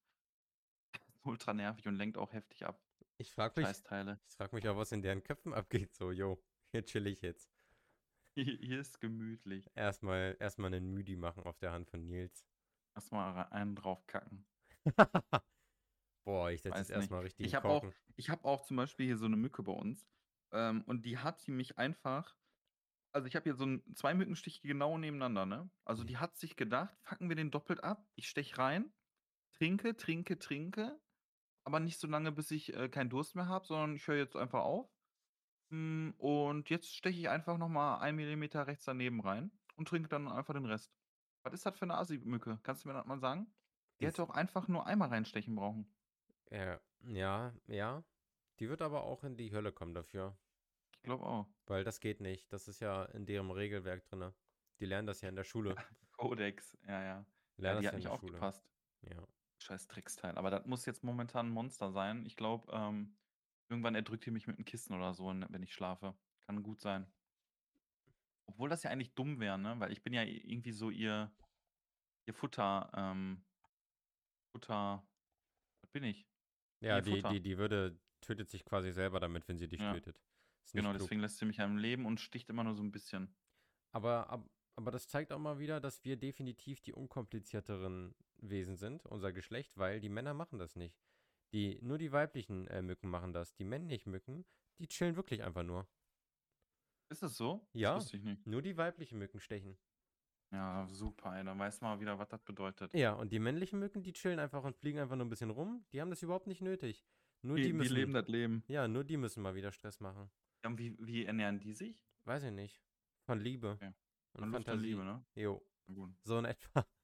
[1.24, 2.80] Ultra nervig und lenkt auch heftig ab.
[3.18, 5.96] Ich frage mich, ich frag mich auch, was in deren Köpfen abgeht.
[5.96, 7.50] So, yo, hier chill ich jetzt.
[8.36, 9.72] Hier, hier ist gemütlich.
[9.74, 12.46] Erstmal, erstmal einen Müdi machen auf der Hand von Nils.
[12.96, 14.46] Erstmal einen draufkacken.
[16.26, 17.84] Boah, ich setze jetzt erstmal richtig Ich habe auch,
[18.16, 20.08] ich habe auch zum Beispiel hier so eine Mücke bei uns.
[20.52, 22.36] Ähm, und die hat die mich einfach.
[23.14, 25.70] Also ich habe hier so ein, zwei Mückenstiche genau nebeneinander, ne?
[25.86, 26.08] Also Mhm.
[26.08, 28.08] die hat sich gedacht, fucken wir den doppelt ab.
[28.16, 28.94] Ich stech rein,
[29.54, 31.00] trinke, trinke, trinke.
[31.66, 34.36] Aber nicht so lange, bis ich äh, keinen Durst mehr habe, sondern ich höre jetzt
[34.36, 34.90] einfach auf.
[35.72, 40.28] Mm, Und jetzt steche ich einfach nochmal einen Millimeter rechts daneben rein und trinke dann
[40.28, 40.94] einfach den Rest.
[41.46, 42.60] Was ist das für eine Asi-Mücke?
[42.64, 43.46] Kannst du mir das mal sagen?
[44.00, 45.88] Die hätte auch einfach nur einmal reinstechen brauchen.
[46.50, 48.04] Ja, ja, ja.
[48.60, 50.36] Die wird aber auch in die Hölle kommen dafür.
[50.94, 51.48] Ich glaube auch.
[51.68, 52.52] Weil das geht nicht.
[52.52, 54.34] Das ist ja in deren Regelwerk drin.
[54.80, 55.76] Die lernen das ja in der Schule.
[56.18, 57.06] Codex, ja, ja.
[57.08, 57.26] Ja,
[57.58, 58.68] Lernen die das hat ja nicht aufgepasst.
[59.04, 59.28] Ja.
[59.60, 60.40] Scheiß Tricksteil.
[60.40, 62.26] Aber das muss jetzt momentan ein Monster sein.
[62.26, 63.16] Ich glaube, ähm,
[63.70, 66.16] irgendwann erdrückt die mich mit einem Kissen oder so, wenn ich schlafe.
[66.48, 67.06] Kann gut sein.
[68.48, 69.80] Obwohl das ja eigentlich dumm wäre, ne?
[69.80, 71.32] Weil ich bin ja irgendwie so ihr,
[72.28, 73.44] ihr Futter, ähm,
[74.52, 75.06] Futter,
[75.82, 76.28] was bin ich?
[76.82, 77.30] Ja, Ihr die, Futter.
[77.34, 79.94] die, die würde, tötet sich quasi selber damit, wenn sie dich Ja.
[79.94, 80.18] tötet.
[80.64, 81.02] Ist nicht Genau, klug.
[81.02, 83.36] deswegen lässt sie mich am Leben und sticht immer nur so ein bisschen.
[83.92, 89.06] Aber, ab, aber das zeigt auch mal wieder, dass wir definitiv die unkomplizierteren Wesen sind,
[89.06, 91.00] unser Geschlecht, weil die Männer machen das nicht.
[91.54, 93.54] Die, nur die weiblichen äh, Mücken machen das.
[93.56, 94.46] Die männlichen Mücken,
[94.80, 95.88] die chillen wirklich einfach nur.
[97.10, 97.68] Ist es so?
[97.74, 97.94] Ja.
[97.96, 98.46] Das wusste ich nicht.
[98.48, 99.78] Nur die weiblichen Mücken stechen.
[100.52, 101.44] Ja, super, ey.
[101.44, 102.94] Dann weiß man mal wieder, was das bedeutet.
[102.94, 105.86] Ja, und die männlichen Mücken, die chillen einfach und fliegen einfach nur ein bisschen rum.
[105.92, 107.06] Die haben das überhaupt nicht nötig.
[107.42, 107.94] Nur die, Die, die müssen.
[107.94, 108.64] leben das Leben.
[108.68, 110.32] ja, nur die müssen mal wieder Stress machen.
[110.64, 112.02] Ja, und wie, wie ernähren die sich?
[112.24, 112.82] Weiß ich nicht.
[113.26, 113.72] Von Liebe.
[113.72, 113.88] Okay.
[114.34, 114.86] Und Von Luft und Fantasie.
[114.88, 115.26] Liebe, ne?
[115.36, 116.12] Jo, Na gut.
[116.24, 116.86] so in etwa.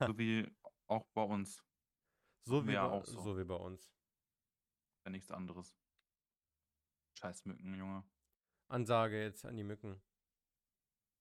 [0.00, 0.48] So wie
[0.86, 1.64] auch bei uns.
[2.44, 3.20] So Machen wie, wir ja bei, auch so.
[3.20, 3.92] so wie bei uns.
[5.02, 5.76] Wenn nichts anderes.
[7.18, 8.04] Scheiß Mücken, Junge.
[8.68, 10.00] Ansage jetzt an die Mücken.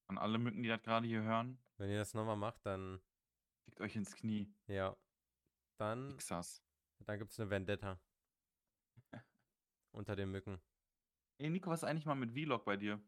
[0.07, 3.01] An alle Mücken, die das gerade hier hören, Wenn ihr das nochmal macht, dann,
[3.65, 4.53] fickt euch ins Knie.
[4.67, 4.95] ja.
[5.79, 6.63] Dann, Xas.
[7.05, 7.99] dann gibt es eine Vendetta.
[9.91, 10.59] Unter den Mücken.
[11.37, 12.99] Ey, Nico, was ist eigentlich mal mit Vlog bei dir?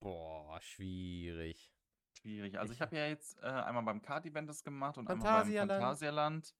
[0.00, 1.70] Boah, schwierig.
[2.18, 2.58] Schwierig.
[2.58, 5.32] Also ich Ich- habe ja jetzt äh, einmal beim Kart-Event das gemacht und einmal beim
[5.36, 5.70] Phantasialand.
[5.72, 6.54] Phantasialand.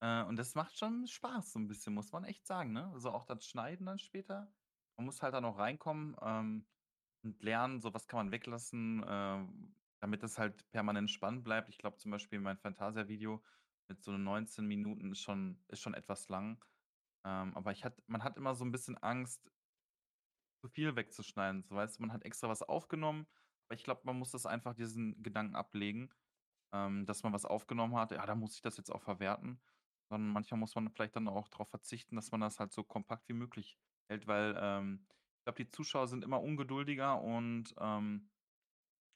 [0.00, 2.88] Äh, und das macht schon Spaß, so ein bisschen, muss man echt sagen, ne?
[2.92, 4.52] Also auch das Schneiden dann später.
[4.96, 6.66] Man muss halt da noch reinkommen ähm,
[7.22, 9.44] und lernen, so was kann man weglassen, äh,
[10.00, 11.68] damit das halt permanent spannend bleibt.
[11.68, 13.42] Ich glaube zum Beispiel mein Fantasia-Video
[13.88, 16.64] mit so 19 Minuten ist schon, ist schon etwas lang.
[17.24, 19.50] Ähm, aber ich hat, man hat immer so ein bisschen Angst,
[20.64, 21.62] zu viel wegzuschneiden.
[21.62, 23.26] So weißt man hat extra was aufgenommen,
[23.66, 26.10] aber ich glaube, man muss das einfach diesen Gedanken ablegen,
[26.72, 28.12] ähm, dass man was aufgenommen hat.
[28.12, 29.60] Ja, da muss ich das jetzt auch verwerten.
[30.08, 33.28] Sondern manchmal muss man vielleicht dann auch darauf verzichten, dass man das halt so kompakt
[33.28, 33.78] wie möglich
[34.08, 35.06] hält, weil ähm,
[35.38, 38.30] ich glaube, die Zuschauer sind immer ungeduldiger und ähm,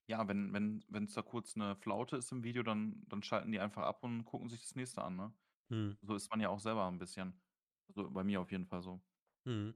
[0.08, 3.52] ja, wenn wenn wenn es da kurz eine Flaute ist im Video, dann dann schalten
[3.52, 5.32] die einfach ab und gucken sich das nächste an, ne?
[5.68, 5.98] Hm.
[6.02, 7.40] So ist man ja auch selber ein bisschen.
[7.88, 9.00] Also bei mir auf jeden Fall so.
[9.44, 9.74] Hm.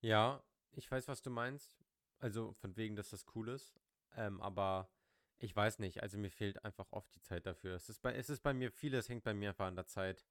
[0.00, 0.42] Ja,
[0.72, 1.78] ich weiß, was du meinst.
[2.18, 3.74] Also von wegen, dass das cool ist.
[4.16, 4.90] Ähm, aber
[5.38, 6.02] ich weiß nicht.
[6.02, 7.74] Also mir fehlt einfach oft die Zeit dafür.
[7.74, 10.26] Es ist bei, es ist bei mir vieles hängt bei mir einfach an der Zeit.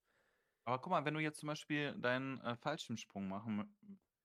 [0.65, 3.77] Aber guck mal, wenn du jetzt zum Beispiel deinen äh, Fallschirmsprung machen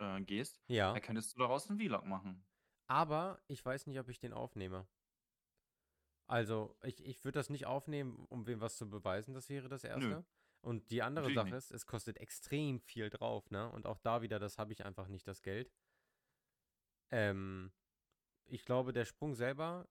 [0.03, 0.92] äh, gehst, Ja.
[0.92, 2.44] da könntest du daraus 'n Vlog machen.
[2.90, 4.86] Aber ich weiß nicht, ob ich den aufnehme.
[6.30, 9.84] Also, ich ich würde das nicht aufnehmen, um wem was zu beweisen, das wäre das.
[9.84, 10.24] Erste.
[10.61, 11.57] Und die andere Natürlich Sache nicht.
[11.57, 13.68] ist, es kostet extrem viel drauf, ne?
[13.70, 15.70] Und auch da wieder, das habe ich einfach nicht, das Geld.
[17.11, 17.72] Ähm,
[18.46, 19.88] ich glaube, der Sprung selber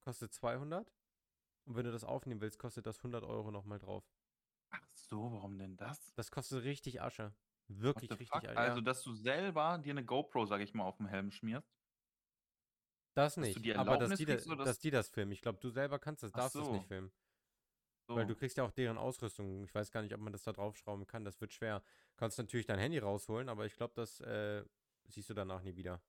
[0.00, 0.92] kostet 200.
[1.66, 4.04] Und wenn du das aufnehmen willst, kostet das 100 Euro noch mal drauf.
[4.70, 6.14] Ach so, warum denn das?
[6.16, 7.34] Das kostet richtig Asche.
[7.70, 8.44] Wirklich richtig fuck?
[8.44, 11.70] Asche, Also, dass du selber dir 'ne GoPro, sage ich mal, aufm Helm schmierst?
[13.16, 15.32] Das nicht, aber dass die kriegst oder dass die das filmen.
[15.32, 16.88] Ich glaube, du selber kannst das darfst das nicht so.
[16.88, 17.10] filmen.
[18.16, 18.36] Weil du So.
[18.36, 19.64] kriegst ja auch deren Ausrüstung.
[19.64, 21.24] Ich weiß gar nicht, ob man das da draufschrauben kann.
[21.24, 21.82] Das wird schwer.
[22.16, 24.64] Kannst natürlich dein Handy rausholen, aber ich glaube, das, äh,
[25.08, 26.02] siehst du danach nie wieder.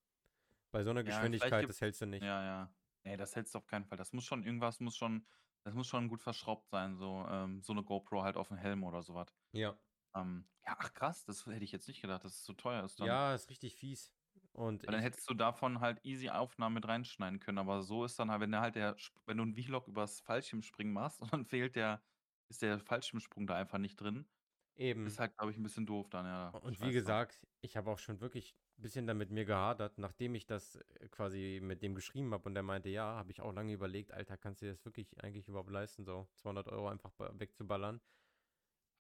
[0.72, 2.28] Bei so 'ner Ja, vielleicht Geschwindigkeit, das hältst du nicht.
[2.28, 2.76] ja, ja.
[3.04, 3.98] Ne, das hältst du auf keinen Fall.
[3.98, 5.28] Das muss schon irgendwas muss schon
[5.64, 9.02] das muss schon gut verschraubt sein, so, ähm, so 'ne GoPro halt aufm Helm oder
[9.04, 9.36] so was.
[9.54, 9.80] Ja.
[10.16, 13.00] Ähm, ja, ach krass, das hätte ich jetzt nicht gedacht, dass es so teuer ist
[13.00, 13.20] dann.
[13.20, 14.12] Ja, ist richtig fies.
[14.52, 18.06] Und Weil dann ich hättest du davon halt easy Aufnahmen mit reinschneiden können, aber so
[18.06, 18.96] ist dann halt, wenn der halt der
[19.26, 22.04] wenn du 'n Vlog übers Fallschirmspringen machst und dann fehlt der
[22.50, 24.28] ist der Fallschirmsprung da einfach nicht drin,
[24.76, 25.06] Eben.
[25.06, 26.58] ist halt, glaube ich, 'n bisschen doof dann, ja.
[26.62, 30.46] Und wie gesagt, ich habe auch schon wirklich bisschen dann mit mir gehadert, nachdem ich
[30.46, 33.74] das, äh, quasi mit dem geschrieben habe und der meinte: „Ja“, habe ich auch lange
[33.74, 37.32] überlegt: „Alter, kannst du dir das wirklich eigentlich überhaupt leisten, so 200 Euro einfach ba
[37.38, 38.02] wegzuballern?“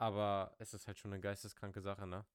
[0.01, 2.25] Aber es ist halt schon 'ne geisteskranke Sache, ne?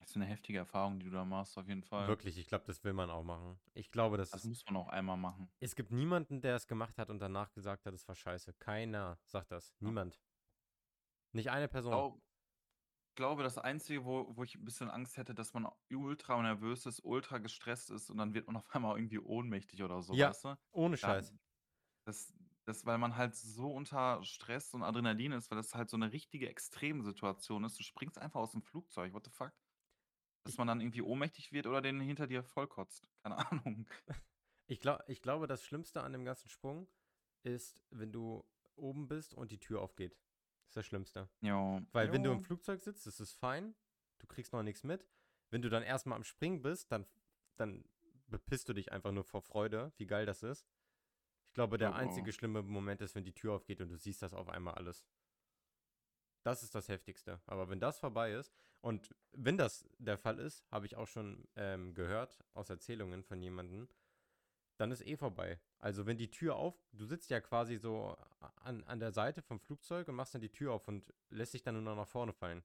[0.00, 2.18] Das ist 'ne heftige Erfahrung, die du da machst, auf jeden Fall.
[2.18, 3.58] Wirklich, ich glaube, das will man auch machen.
[3.74, 5.50] Ich glaube, das Das muss man auch einmal machen.
[5.62, 8.54] Es gibt niemanden, der es gemacht hat und danach gesagt hat, es war scheiße.
[8.54, 9.74] Keiner sagt das.
[9.80, 10.18] Niemand.
[11.34, 12.06] Nicht eine Person.
[12.06, 12.20] Glau
[13.16, 17.00] glaube, das Einzige, wo wo ich 'n bisschen Angst hätte, dass man ultra nervös ist,
[17.04, 20.44] ultra gestresst ist und dann wird man auf einmal irgendwie ohnmächtig oder so, Ja, weißt
[20.44, 20.56] du?
[20.72, 21.32] ohne Scheiß.
[22.04, 22.34] das
[22.68, 26.12] das weil man halt so unter Stress und Adrenalin ist, weil das halt so 'ne
[26.12, 27.78] richtige Extremsituation ist.
[27.78, 29.52] Du springst einfach aus'm Flugzeug, what the fuck?
[30.44, 33.06] Dass Ich man dann irgendwie ohnmächtig wird oder den hinter dir vollkotzt.
[33.22, 33.86] Keine Ahnung.
[34.66, 36.88] Ich glau ich glaube, das Schlimmste an dem ganzen Sprung
[37.42, 38.44] ist, wenn du
[38.76, 40.12] oben bist und die Tür aufgeht.
[40.12, 41.28] Das ist das Schlimmste.
[41.42, 42.42] Jo, Weil wenn du im jo.
[42.42, 43.74] Flugzeug sitzt, ist es fein.
[44.18, 45.06] Du kriegst noch nix mit.
[45.50, 47.06] Wenn du dann erst mal am Springen bist, dann
[47.56, 47.84] dann
[48.28, 50.66] bepisst du dich einfach nur vor Freude, wie geil das ist.
[51.58, 51.96] Ich glaube, der Oh, oh.
[51.96, 55.04] einzige schlimme Moment ist, wenn die Tür aufgeht und du siehst das auf einmal alles.
[56.44, 57.40] Das ist das Heftigste.
[57.46, 61.48] Aber wenn das vorbei ist und wenn das der Fall ist, habe ich auch schon,
[61.56, 63.88] ähm, gehört aus Erzählungen von jemandem,
[64.76, 65.60] dann ist eh vorbei.
[65.80, 68.16] Also, wenn die Tür auf du sitzt ja quasi so
[68.62, 71.62] an an der Seite vom Flugzeug und machst dann die Tür auf und lässt dich
[71.62, 72.62] dann nur noch nach vorne fallen.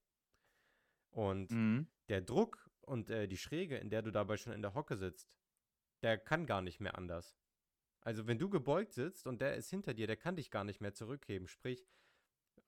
[1.10, 1.88] Und Mhm.
[2.10, 5.39] der Druck und, äh, die Schräge, in der du dabei schon in der Hocke sitzt,
[6.04, 7.36] der kann gar nicht mehr anders.
[8.06, 10.82] Also, wenn du gebeugt sitzt und der ist hinter dir, der kann dich gar nicht
[10.82, 11.47] mehr zurückheben.
[11.47, 11.88] Sprich,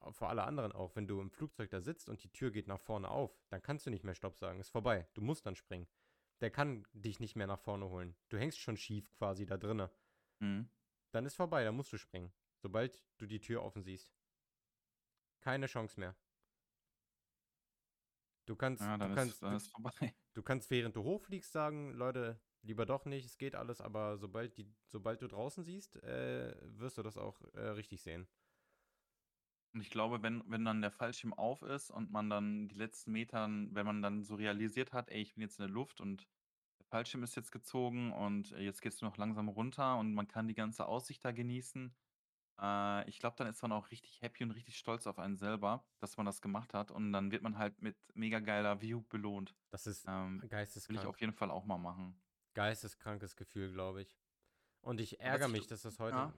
[0.01, 2.67] äh, für alle anderen auch, wenn du im Flugzeug da sitzt und die Tür geht
[2.67, 5.09] nach vorne auf, dann kannst du nicht mehr Stopp sagen, ist vorbei.
[5.13, 5.89] Du musst dann springen.
[6.41, 8.17] Der kann dich nicht mehr nach vorne holen.
[8.29, 9.91] Du hängst schon schief quasi da drinne.
[10.41, 10.69] Mhm.
[11.09, 14.13] Dann ist vorbei, dann musst du springen, sobald du die Tür offen siehst.
[15.39, 16.17] Keine Chance mehr.
[18.45, 20.15] Du kannst Ja, du ist kannst du ist vorbei.
[20.33, 24.57] du kannst, während du hochfliegst, sagen: „Leute, lieber doch nicht, es geht alles“, aber sobald
[24.57, 28.29] die sobald du draußen siehst, äh, wirst du das auch, äh, richtig sehen.
[29.73, 33.11] Und ich glaube, wenn wenn dann der Fallschirm auf ist und man dann die letzten
[33.11, 36.27] Metern wenn man dann so realisiert hat: „Ey, ich bin jetzt in der Luft und
[36.79, 40.27] der Fallschirm ist jetzt gezogen und, äh, jetzt gehst du noch langsam runter und man
[40.27, 41.97] kann die ganze Aussicht da genießen.“
[42.61, 45.87] Äh, ich glaube, dann ist man auch richtig happy und richtig stolz auf einen selber,
[45.99, 49.55] dass man das gemacht hat und dann wird man halt mit mega geiler View belohnt.
[49.69, 50.47] Das ist Ähm,
[50.87, 51.07] will ich geisteskrank.
[51.07, 52.23] auf jeden Fall auch mal machen.
[52.55, 54.17] Geisteskrankes Gefühl, glaube ich.
[54.81, 56.37] Und ich ärgere ich mich, dass das heute ja,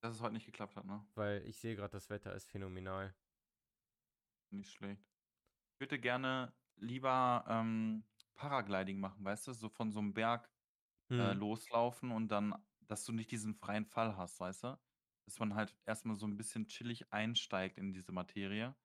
[0.00, 1.04] dass es heute nicht geklappt hat, ne?
[1.16, 3.14] weil ich sehe grad, das Wetter ist phänomenal.
[4.52, 5.04] Nicht schlecht.
[5.74, 8.04] Ich würde gerne lieber, ähm,
[8.34, 10.50] Paragliding machen, weißt du, so von so 'nem Berg,
[11.18, 11.34] äh, Mhm.
[11.34, 14.80] loslaufen und dann dass du nicht diesen freien Fall hast, weißt du?
[15.26, 18.76] Dass man halt erst mal so 'n bisschen chillig einsteigt in diese Materie.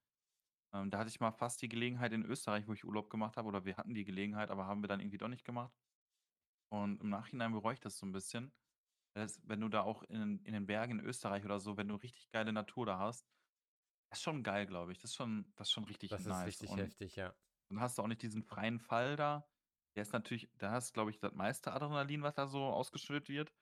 [0.74, 3.48] Ähm, da hatte ich mal fast die Gelegenheit in Österreich, wo ich Urlaub gemacht habe
[3.50, 5.79] oder wir hatten die Gelegenheit, aber haben wir dann irgendwie doch nicht gemacht.
[6.72, 8.54] Und im Nachhinein bereue ich das so 'n bisschen.
[9.16, 11.96] Das wenn du da auch in in den Bergen in Österreich oder so wenn du
[11.96, 13.28] richtig geile Natur da hast,
[14.12, 15.00] ist schon geil, glaube ich.
[15.00, 17.36] Das ist schon das ist schon richtig Das ist nice richtig und heftig, ja.
[17.70, 19.50] dann hast du auch nicht diesen freien Fall da.
[19.96, 23.54] Der ist natürlich da hast, glaube ich, das meiste Adrenalin, was da so ausgeschüttet wird.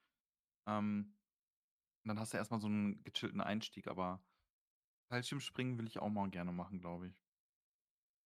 [0.68, 1.18] Ähm,
[2.06, 4.26] und dann hast du erst mal so 'n gechillten Einstieg, aber
[5.12, 7.22] Fallschirmspringen will ich auch mal gerne machen, glaube ich.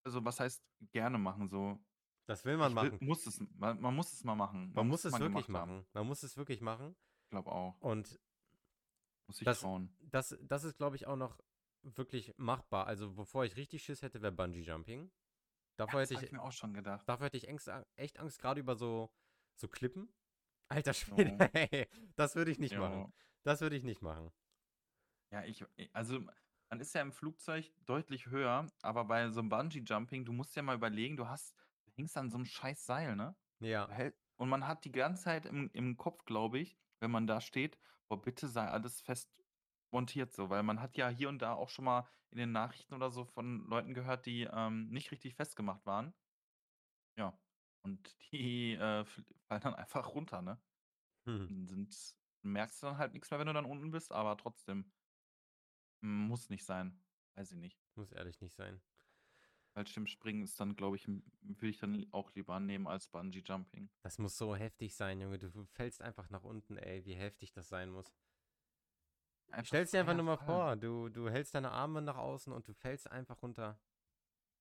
[0.05, 1.79] Also, was heißt gerne machen, so
[2.31, 2.97] Das will man ich will machen.
[3.01, 4.71] muss es man man muss es mal machen.
[4.73, 5.71] Man muss es wirklich gemacht haben.
[5.73, 5.85] machen.
[5.93, 6.95] Man muss es wirklich machen.
[7.25, 7.79] Ich glaube auch.
[7.81, 8.19] Und
[9.27, 9.89] Muss sich das trauen.
[9.99, 11.39] das das ist, glaube ich, auch noch
[11.83, 12.87] wirklich machbar.
[12.87, 15.11] Also, wovor ich richtig Schiss hätte, wäre Bungee Jumping.
[15.85, 17.07] Ja, Davor das hätte habe ich ich mir auch schon gedacht.
[17.07, 19.11] davor hätte ich Angst echt Angst, grade über so
[19.55, 20.13] so Klippen.
[20.69, 23.07] Alter Schwede, ey, das würde ich nicht machen.
[23.07, 23.13] Jo.
[23.43, 24.31] Das würde ich nicht machen.
[25.31, 26.19] Ja, ich äh, also,
[26.69, 30.61] man ist ja im Flugzeug deutlich höher, aber bei so 'nem Bungee-Jumping, du musst dir
[30.63, 31.55] mal überlegen, du hast
[32.01, 33.35] hängst an so 'nem scheiß Seil, ne?
[33.59, 33.93] Ja.
[34.37, 37.79] Und man hat die ganze Zeit im im Kopf, glaube ich, wenn man da steht:
[38.09, 39.41] „Boah, bitte sei alles fest
[39.91, 42.93] montiert so.“ Weil man hat ja hier und da auch schon mal in den Nachrichten
[42.93, 46.13] oder so von Leuten gehört, die, ähm, nicht richtig festgemacht waren.
[47.17, 47.39] Ja,
[47.83, 50.61] und die, äh, fallen dann einfach runter, ne?
[51.49, 51.95] Und sind
[52.43, 54.93] merkst du dann halt nix mehr, wenn du dann unten bist, aber trotzdem
[56.01, 57.03] muss nicht sein.
[57.35, 57.81] Weiß ich nicht.
[57.95, 58.81] Muss ehrlich nicht sein.
[59.73, 63.89] Fallschirmspringen ist dann, glaube ich, würde ich dann auch lieber nehmen als Bungee-Jumping.
[64.01, 65.39] Das muss so heftig sein, Junge.
[65.39, 68.13] Du du fällst einfach nach unten, ey, wie heftig das sein muss.
[69.51, 70.45] Einfach Stell's dir einfach nur mal Fall.
[70.45, 73.79] vor, du du hältst deine Arme nach außen und du fällst einfach runter.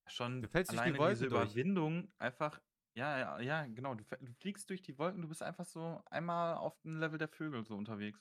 [0.04, 1.52] Du Schon fällst durch die alleine diese Wolken durch.
[1.52, 2.60] Überwindung einfach
[2.94, 3.94] ja, ja, ja, genau.
[3.94, 7.28] Du du fliegst durch die Wolken, du bist einfach so einmal auf dem Level der
[7.28, 8.20] Vögel so unterwegs.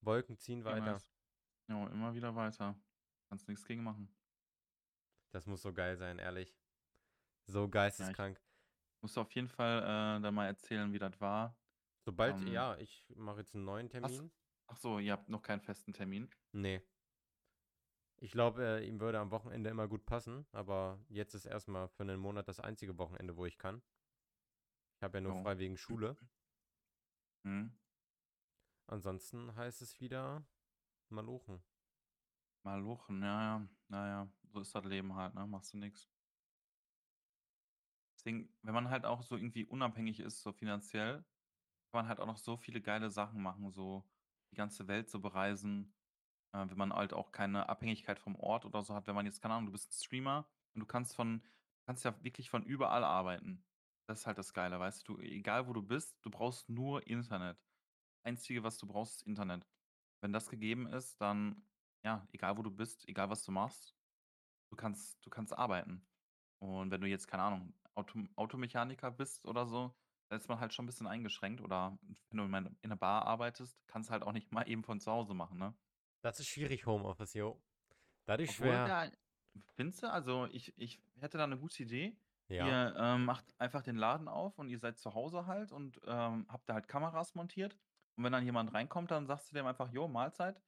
[0.00, 1.00] Wolken ziehen weiter.
[1.68, 2.76] Jo, immer wieder weiter.
[3.28, 4.08] Kannst nix gegen machen.
[5.34, 6.54] Das muss so geil sein, ehrlich.
[7.48, 7.68] So
[7.98, 8.42] Ja, ich geisteskrank.
[9.02, 9.80] musst du auf jeden Fall,
[10.18, 11.58] äh, dann mal erzählen, wie das war.
[12.06, 13.88] Sobald Ähm ja, ich mache jetzt 'n neuen?
[13.88, 14.32] Termin.
[14.68, 16.32] Ach so, ihr habt noch keinen festen Termin?
[16.54, 16.82] Ne.
[18.18, 21.88] Ich glaube, äh, ihm würde am Wochenende immer gut passen, aber jetzt ist erst mal
[21.88, 23.82] für 'nen Monat das einzige Wochenende, wo ich kann.
[25.00, 25.34] Ich habe ja nur Jo.
[25.34, 26.16] frei wegen Schule.
[27.44, 27.72] Mhm.
[28.88, 30.44] Ansonsten heißt es wieder
[31.10, 31.62] malochen.
[32.64, 33.68] Malochen, ja, ja.
[33.88, 35.46] Na ja, so ist das Leben halt, ne?
[35.46, 36.10] Machst du nix.
[38.18, 41.18] Deswegen, wenn man halt auch so irgendwie unabhängig ist, so finanziell,
[41.92, 44.10] kann man halt auch noch so viele geile Sachen machen, so
[44.52, 45.96] die ganze Welt so bereisen,
[46.54, 49.06] äh, wenn man halt auch keine Abhängigkeit vom Ort oder so hat.
[49.06, 51.46] Wenn man jetzt keine Ahnung, du bist 'n Streamer und du kannst von
[51.86, 53.66] kannst ja wirklich von überall arbeiten.
[54.08, 55.18] Das ist halt das Geile, weißt du?
[55.20, 57.64] Egal, wo du bist, du brauchst nur Internet.
[58.24, 59.68] Einzige, was du brauchst, ist Internet.
[60.22, 61.68] Wenn das gegeben ist, dann
[62.04, 63.96] ja, egal wo du bist, egal was du machst,
[64.72, 66.08] du kannst du kannst arbeiten.
[66.60, 69.96] Und wenn du jetzt, keine Ahnung, Auto Automechaniker bist oder so,
[70.30, 71.98] da ist man halt schon 'n bisschen eingeschränkt oder
[72.30, 75.00] wenn du in in 'ner Bar arbeitest, kannst du halt auch nicht mal eben von
[75.00, 75.76] zu Hause machen, ne?
[76.24, 77.62] Das ist schwierig, Homeoffice, jo.
[78.26, 78.82] Dadurch Obwohl schwer.
[78.82, 79.10] da
[79.74, 80.10] findest du?
[80.10, 82.18] Also, ich ich hätte da 'ne gute Idee.
[82.48, 82.78] Ja.
[82.78, 86.46] Ihr, ähm, macht einfach den Laden auf und ihr seid zu Hause halt und, ähm,
[86.48, 87.78] habt da halt Kameras montiert.
[88.16, 90.62] Und wenn dann jemand reinkommt, dann sagst du dem einfach: „Jo, Mahlzeit.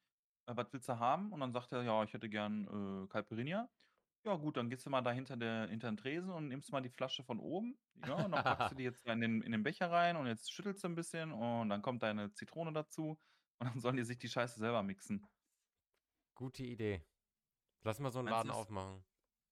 [0.47, 3.71] Äh, was willst du haben?“ Und dann sagt er: „Ja, ich hätte gern, äh, Caipirinha.“
[4.27, 6.81] Ja gut, dann gehst du mal da hinter der hinter den Tresen und nimmst mal
[6.81, 9.63] die Flasche von oben, ja, und dann packst du die jetzt in den in den
[9.63, 13.21] Becher rein und jetzt schüttelst du 'n bisschen und dann kommt deine Zitrone dazu
[13.59, 15.29] und dann sollen die sich die Scheiße selber mixen.
[16.37, 17.07] Gute Idee.
[17.85, 19.05] Lass mal so 'n Meinst Laden das aufmachen.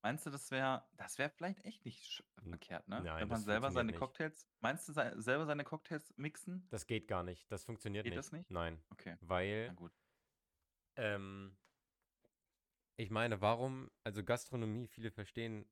[0.02, 3.08] meinst du, das wäre das wäre vielleicht echt nicht sch N verkehrt, ne?
[3.08, 3.94] nein, Wenn man das selber funktioniert seine nicht.
[3.94, 6.70] Cocktails meinst du sei selber seine Cocktails mixen?
[6.72, 7.52] Das geht gar nicht.
[7.52, 8.16] Das funktioniert Geht nicht.
[8.16, 8.48] das nicht?
[8.48, 9.16] Nein, Okay,
[9.66, 9.92] na weil gut.
[10.96, 11.56] ähm
[12.96, 15.66] ich meine, warum also Gastronomie viele verstehen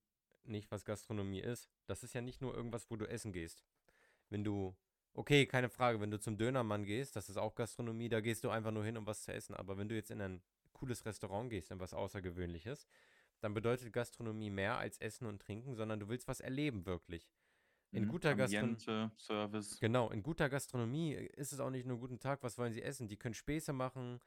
[0.45, 1.71] nicht, was Gastronomie ist.
[1.87, 3.64] Das ist ja nicht nur irgendwas, wo du essen gehst.
[4.31, 4.77] Wenn du
[5.14, 8.51] okay, keine Frage, wenn du zum Dönermann gehst, das ist auch Gastronomie, da gehst du
[8.51, 9.55] einfach nur hin, um was zu essen.
[9.55, 10.43] Aber wenn du jetzt in ein
[10.73, 12.87] cooles Restaurant gehst, in was Außergewöhnliches,
[13.41, 17.31] dann bedeutet Gastronomie mehr als Essen und Trinken, sondern du willst was erleben wirklich.
[17.93, 18.09] In Mhm.
[18.09, 19.79] guter Gastron Ambiente, Service.
[19.81, 23.09] Genau, in guter Gastronomie ist es auch nicht nur guten Tag, was wollen sie essen?
[23.09, 24.21] Die können Späße machen,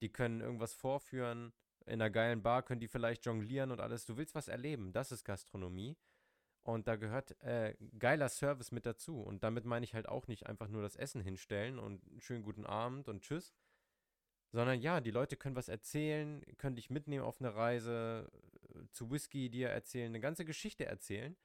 [0.00, 1.52] die können irgendwas vorführen.
[1.88, 4.04] In 'ner geilen Bar können die vielleicht jonglieren und alles.
[4.04, 5.96] Du willst was erleben, das ist Gastronomie.
[6.64, 9.20] Und da gehört, äh, geiler Service mit dazu.
[9.22, 12.42] Und damit meine ich halt auch nicht einfach nur das Essen hinstellen und 'n schönen
[12.44, 13.50] guten Abend und tschüss.
[14.54, 18.30] Sondern ja, die Leute können was erzählen, können dich mitnehmen auf 'ne Reise,
[18.74, 21.36] äh, zu Whisky dir erzählen, 'ne ganze Geschichte erzählen.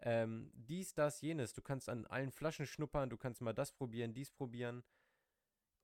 [0.00, 1.54] Ähm, dies, das, jenes.
[1.54, 4.84] Du kannst an allen Flaschen schnuppern, du kannst mal das probieren, dies probieren.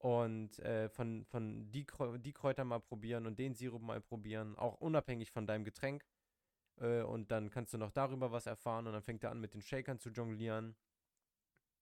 [0.03, 1.86] Und, äh, von von die
[2.18, 6.09] die Kräuter mal probieren und den Sirup mal probieren, auch unabhängig von deinem Getränk.
[6.80, 9.55] Äh, und dann kannst du noch darüber was erfahren und dann fängt er an, mit
[9.55, 10.76] den Shakern zu jonglieren.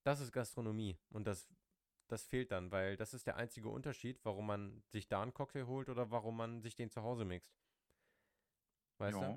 [0.07, 1.47] Das ist Gastronomie und das
[2.09, 5.67] das fehlt dann, weil das ist der einzige Unterschied, warum man sich da 'n Cocktail
[5.67, 7.57] holt oder warum man sich den zu Hause mixt.
[9.01, 9.35] Weißt du?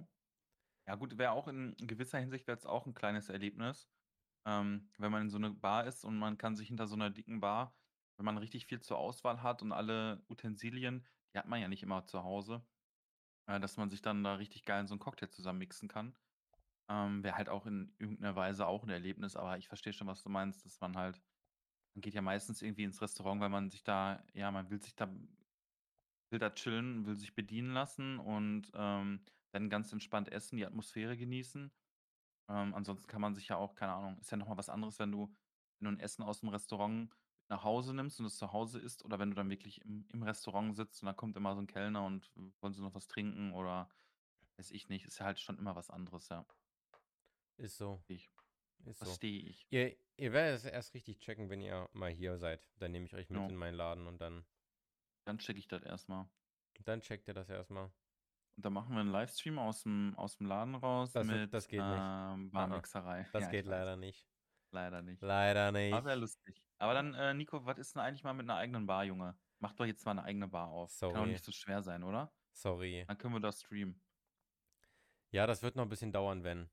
[0.87, 0.95] Ja.
[0.95, 3.89] Gut, wäre auch in gewisser Hinsicht wäre es auch 'n kleines Erlebnis,
[4.45, 7.11] ähm, wenn man in so 'ne Bar ist und man kann sich hinter so 'ner
[7.11, 7.75] dicken Bar
[8.17, 11.83] wenn man richtig viel zur Auswahl hat und alle Utensilien, die hat man ja nicht
[11.83, 12.67] immer zu Hause,
[13.47, 16.17] äh, dass man sich dann da richtig geil so 'n Cocktail zusammen mixen kann.
[16.89, 20.07] Ähm, wäre halt auch in irgend 'ner Weise auch 'n Erlebnis, aber ich verstehe schon,
[20.07, 21.23] was du meinst, dass man halt
[21.95, 24.95] man geht ja meistens irgendwie ins Restaurant, weil man sich da ja, man will sich
[24.95, 25.07] da
[26.31, 31.17] will da chillen, will sich bedienen lassen und, ähm, dann ganz entspannt essen, die Atmosphäre
[31.17, 31.73] genießen.
[32.49, 34.99] Ähm, ansonsten kann man sich ja auch keine Ahnung, ist ja noch mal was anderes,
[34.99, 35.35] wenn du
[35.79, 37.11] wenn du 'n Essen aus'm Restaurant
[37.53, 40.23] nach Hause nimmst und es zu Hause isst oder wenn du dann wirklich im im
[40.23, 42.31] Restaurant sitzt und da kommt immer so 'n Kellner und
[42.61, 43.89] wollen sie noch was trinken oder
[44.57, 46.45] weiß ich nicht, ist ja halt schon immer was anderes, ja.
[47.59, 48.03] Ist so.
[48.09, 48.29] Ich
[48.85, 49.19] Ist so.
[49.19, 49.65] verstehe ich.
[49.71, 52.71] Ihr ihr werdet es erst richtig checken, wenn ihr mal hier seid.
[52.77, 53.49] Dann nehme ich euch mit Ja.
[53.49, 54.45] in meinen Laden und dann
[55.27, 56.29] Dann checke ich das erst mal.
[56.79, 57.93] dann checkt ihr das erst mal.
[58.57, 62.11] Und dann machen wir 'n Livestream aus'm aus'm Laden raus Das mit, das geht nicht.
[62.33, 62.83] ähm, Ah, ah.
[62.83, 63.27] Barmixerei.
[63.31, 64.25] Das Ja, geht leider nicht.
[64.73, 65.21] Leider nicht.
[65.21, 66.19] Leider Aber wäre nicht.
[66.19, 66.63] lustig.
[66.79, 69.39] Aber dann, äh, Nico, was ist denn eigentlich mal mit 'ner eigenen Bar, Junge?
[69.59, 70.93] Mach doch jetzt mal 'ne eigene Bar auf.
[71.09, 71.33] Kann doch Sorry.
[71.33, 72.33] nicht so schwer sein, oder?
[72.55, 73.07] Sorry.
[73.07, 74.01] Dann können wir das streamen.
[75.33, 76.69] Ja, das wird noch 'n bisschen dauern, wenn.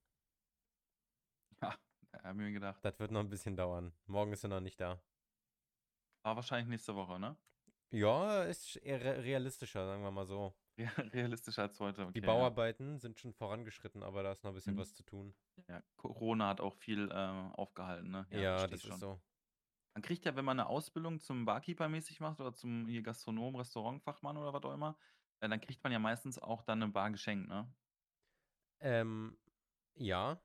[2.12, 2.82] Ja, habe mir gedacht.
[2.84, 3.92] Das wird noch 'n bisschen dauern.
[4.06, 5.02] Morgen ist er noch nicht da.
[6.24, 7.40] Aber wahrscheinlich nächste Woche, ne?
[7.92, 10.54] Ja, ist eher re realistischer, sagen wir mal so.
[10.88, 12.50] Ja, realistischer als heute, Die okay, ja.
[12.50, 14.76] Bauarbeiten sind schon vorangeschritten, aber da ist noch 'n bisschen Mhm.
[14.76, 15.34] was zu tun.
[15.68, 18.26] Ja, Corona hat auch viel, äh, aufgehalten, ne?
[18.30, 19.00] Ja, Ja, das ich ist schon.
[19.00, 19.20] so.
[19.94, 23.56] Man kriegt ja, wenn man 'ne Ausbildung zum Barkeeper mäßig macht oder zum hier Gastronom,
[23.56, 24.98] Restaurantfachmann oder was auch immer,
[25.40, 27.74] äh, dann kriegt man ja meistens auch dann 'ne Bar geschenkt, ne?
[28.80, 29.38] Ähm,
[29.96, 30.42] ja.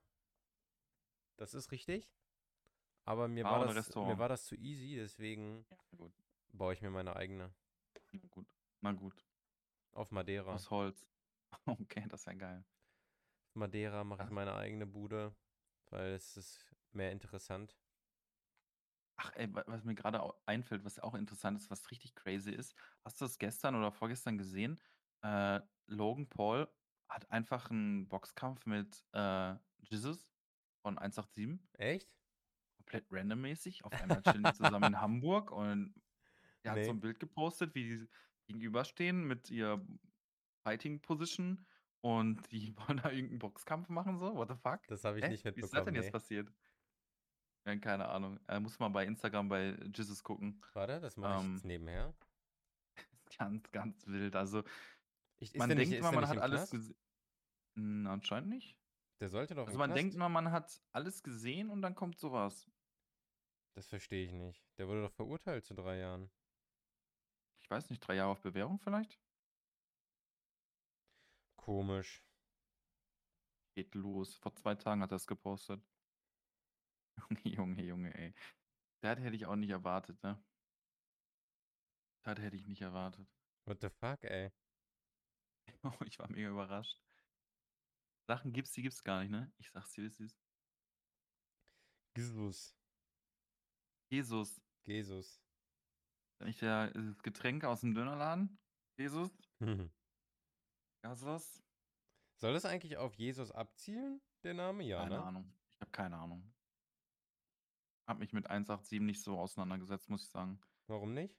[1.40, 2.14] Das ist richtig.
[3.06, 5.78] Aber mir Bar war das mir war das zu easy, deswegen Ja,
[6.50, 7.54] baue ich mir meine eigene.
[8.14, 8.48] Na gut.
[8.82, 9.22] Na gut.
[9.96, 10.62] Auf Madeira.
[10.62, 11.06] Aus Holz.
[11.68, 12.66] Okay, das ist ja geil.
[13.50, 15.36] Auf Madeira mache ich meine eigene Bude,
[15.88, 17.80] weil es ist mehr interessant.
[19.18, 22.52] Ach ey, wa was mir grade au einfällt, was auch interessant ist, was richtig crazy
[22.52, 22.76] ist.
[23.04, 24.82] Hast du das gestern oder vorgestern gesehen?
[25.22, 26.68] Äh, Logan Paul
[27.08, 30.28] hat einfach 'n Boxkampf mit, äh, Jesus
[30.82, 32.10] von 187 Echt?
[32.78, 33.86] komplett randommäßig.
[33.86, 35.96] Auf einmal chillen die zusammen in Hamburg und
[36.64, 36.94] er hat so Ne.
[36.94, 38.10] 'n Bild gepostet, wie die
[38.48, 39.86] gegenüberstehen mit ihr
[40.66, 41.66] Fighting Position
[42.02, 44.36] und die wollen da irgend 'n Boxkampf machen so.
[44.36, 44.82] What the fuck?
[44.88, 45.30] Das habe ich Hä?
[45.30, 46.12] nicht Wie ist das mitbekommen, denn jetzt ne.
[46.12, 46.52] passiert?
[47.66, 48.40] Ja, keine Ahnung.
[48.48, 50.62] Äh, muss mal bei Instagram bei Jesus gucken.
[50.74, 52.16] Warte, das mache ich Ähm jetzt nebenher.
[53.38, 54.36] Ganz, ganz wild.
[54.36, 54.64] Also,
[55.38, 56.72] Ich man nicht denkt immer, der man nicht hat alles Knast?
[56.72, 56.96] gese
[57.78, 58.80] hm, anscheinend nicht.
[59.20, 60.16] Der sollte doch Also, man denkt Knast?
[60.16, 62.72] immer, man hat alles gesehen und dann kommt so was.
[63.76, 64.66] Das verstehe ich nicht.
[64.78, 66.32] Der wurde doch verurteilt zu 3 Jahren.
[67.66, 69.20] Ich weiß nicht, 3 Jahre auf Bewährung vielleicht?
[71.58, 72.24] Komisch.
[73.74, 74.36] Geht los.
[74.36, 75.84] Vor 2 Tagen hat er's gepostet.
[77.18, 78.36] Junge, Junge, Junge, ey.
[79.02, 80.46] Das hätte ich auch nicht erwartet, ne?
[82.22, 83.28] Das hätte ich nicht erwartet.
[83.66, 84.52] What the fuck, ey?
[85.82, 87.02] Oh, ich war mega überrascht.
[88.28, 89.52] Sachen gibt's, die gibt's gar nicht, ne?
[89.58, 90.40] Ich sage es dir, wie es ist.
[92.16, 92.78] Jesus.
[94.12, 94.62] Jesus.
[94.86, 95.45] Jesus.
[96.44, 98.58] Nicht der das Getränk aus'm Dönerladen?
[98.98, 99.32] Jesus?
[101.04, 101.62] Jesus?
[102.38, 104.84] Soll das eigentlich auf Jesus abzielen, der Name?
[104.84, 105.22] Ja, Keine ne?
[105.22, 105.54] Ahnung.
[105.76, 106.52] Ich habe keine Ahnung.
[108.08, 110.60] Habe mich mit 187 nicht so auseinandergesetzt, muss ich sagen.
[110.88, 111.36] Warum nicht?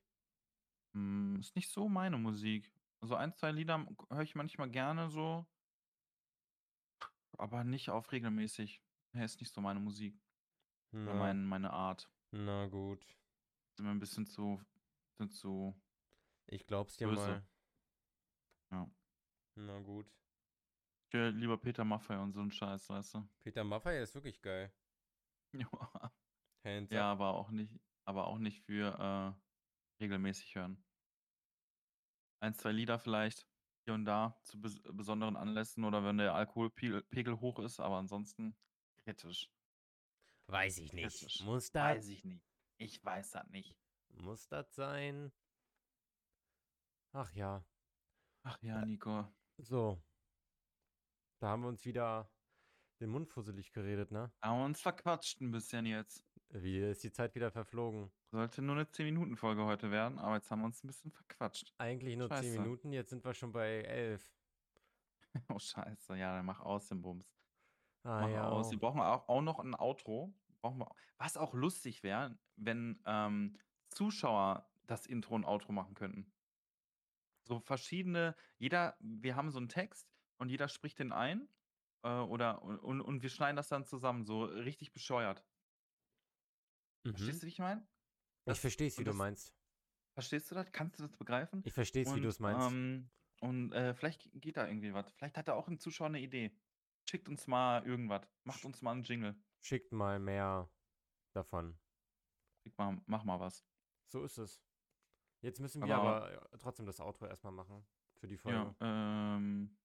[0.95, 2.73] Hm, ist nicht so meine Musik.
[3.01, 5.47] Also 1, 2 Lieder höre ich manchmal gerne so.
[7.39, 8.83] Aber nicht auf regelmäßig.
[9.13, 10.23] Ne, ist nicht so meine Musik.
[11.05, 11.15] Oder Na.
[11.15, 12.11] mein meine Art.
[12.33, 13.07] Na gut.
[13.79, 14.61] Ist mir 'n bisschen zu
[15.17, 15.81] bisschen zu
[16.49, 17.09] Ich glaube es dir böse.
[17.09, 17.47] mal.
[18.71, 18.87] Ja.
[19.57, 20.07] Na gut.
[21.13, 23.29] Ich höre lieber Peter Maffay und so 'n Scheiß, weißt du?
[23.47, 24.73] Peter Maffay ist wirklich geil.
[25.55, 26.13] Ja.
[26.65, 27.13] Hands Ja, up.
[27.13, 29.39] aber auch nicht aber auch nicht für,
[30.01, 30.85] äh, regelmäßig hören.
[32.43, 33.49] 1, 2 Lieder vielleicht
[33.85, 37.97] hier und da zu bes besonderen Anlässen oder wenn der Alkoholpegel Pegel hoch ist, aber
[37.99, 38.57] ansonsten
[39.05, 39.49] kritisch.
[40.49, 41.29] Weiß ich nicht.
[41.29, 41.41] Kritisch.
[41.41, 42.43] Muss das Weiß ich nicht.
[42.79, 43.75] Ich weiß das nicht.
[44.11, 45.33] Muss das sein?
[47.15, 47.65] Ach ja.
[48.45, 49.35] Ach ja, Nico.
[49.59, 50.03] So.
[51.43, 52.33] Da haben wir uns wieder
[53.01, 54.33] den Mund fusselig geredet, ne?
[54.43, 56.27] Haben wir uns verquatscht 'n bisschen jetzt.
[56.51, 58.13] Wie ist die Zeit wieder verflogen?
[58.33, 61.13] Sollte nur 'ne 10 Minuten Folge heute werden, aber jetzt haben wir uns 'n bisschen
[61.13, 61.75] verquatscht.
[61.81, 62.53] Eigentlich nur 10 Scheiße.
[62.53, 64.31] Minuten, jetzt sind wir schon bei 11.
[65.51, 66.17] Oh, scheiße.
[66.17, 67.37] Ja, dann mach aus den Bums.
[68.05, 68.45] Ah Mach ja.
[68.45, 68.71] aus.
[68.71, 70.35] Wir brauchen auch auch noch 'n Outro.
[70.63, 73.59] Brauchen wir was auch lustig wäre, wenn, ähm,
[73.91, 76.33] Zuschauer das Intro und Outro machen könnten.
[77.47, 81.49] So verschiedene jeder wir haben so 'n Text und jeder spricht den ein,
[82.03, 85.45] äh, oder und und wir schneiden das dann zusammen, so richtig bescheuert.
[87.15, 87.43] Verstehst Mhm.
[87.43, 87.87] du, wie ich meine?
[88.49, 89.51] Ich Das verstehe es, wie und du das meinst.
[90.15, 90.73] verstehst du das?
[90.73, 91.67] Kannst du das begreifen?
[91.67, 92.79] Ich verstehe es, wie du es meinst.
[92.79, 93.11] ähm
[93.43, 95.13] und, äh, vielleicht geht da irgendwie was.
[95.15, 96.59] Vielleicht hat da auch 'n Zuschauer 'ne Idee.
[97.09, 98.23] Schickt uns mal irgendwas.
[98.45, 99.43] Macht uns mal 'n Jingle.
[99.65, 100.71] Schickt mal mehr
[101.35, 101.79] davon.
[102.67, 103.63] Schick mal mach mal was.
[104.09, 104.63] So ist es.
[105.43, 107.87] Jetzt müssen wir Aber aber äh, trotzdem das Outro erst mal machen
[108.19, 108.77] für die Ja, Folge.
[108.81, 109.77] ähm,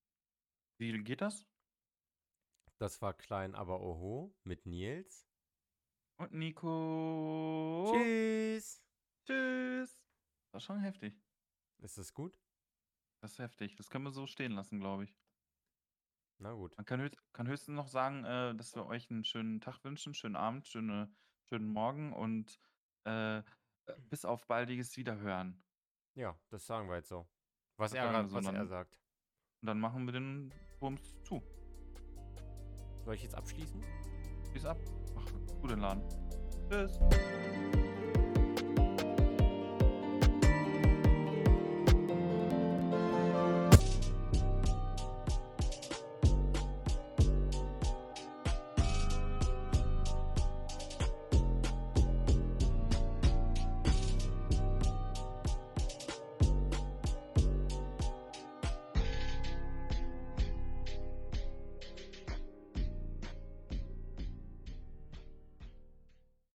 [0.78, 1.46] wie geht das?
[2.78, 5.28] Das war klein, aber oho mit Nils.
[6.18, 7.92] Und Nico.
[7.92, 8.84] Tschüss.
[9.26, 10.00] Tschüss.
[10.52, 11.22] War schon heftig.
[11.80, 12.40] Ist das gut?
[13.22, 13.76] Das ist heftig.
[13.76, 15.16] Das können wir so stehen lassen, glaube ich.
[16.40, 16.76] Na gut.
[16.78, 20.14] Man kann, höchst, kann höchstens noch sagen, äh, dass wir euch einen schönen Tag wünschen,
[20.14, 21.14] schönen Abend, schöne,
[21.44, 22.60] schönen Morgen und
[23.04, 23.44] äh
[24.10, 25.62] bis auf baldiges Wiederhören.
[26.16, 27.28] Ja, das sagen wir jetzt so.
[27.78, 29.00] Was, er, grad- so, was er dann- sagt.
[29.62, 31.42] Und dann machen wir den Bums zu.
[33.06, 33.82] Soll ich jetzt abschließen?
[34.52, 34.78] Peace ab.
[35.18, 36.04] Ach, guten Laden.
[36.70, 37.00] Tschüss.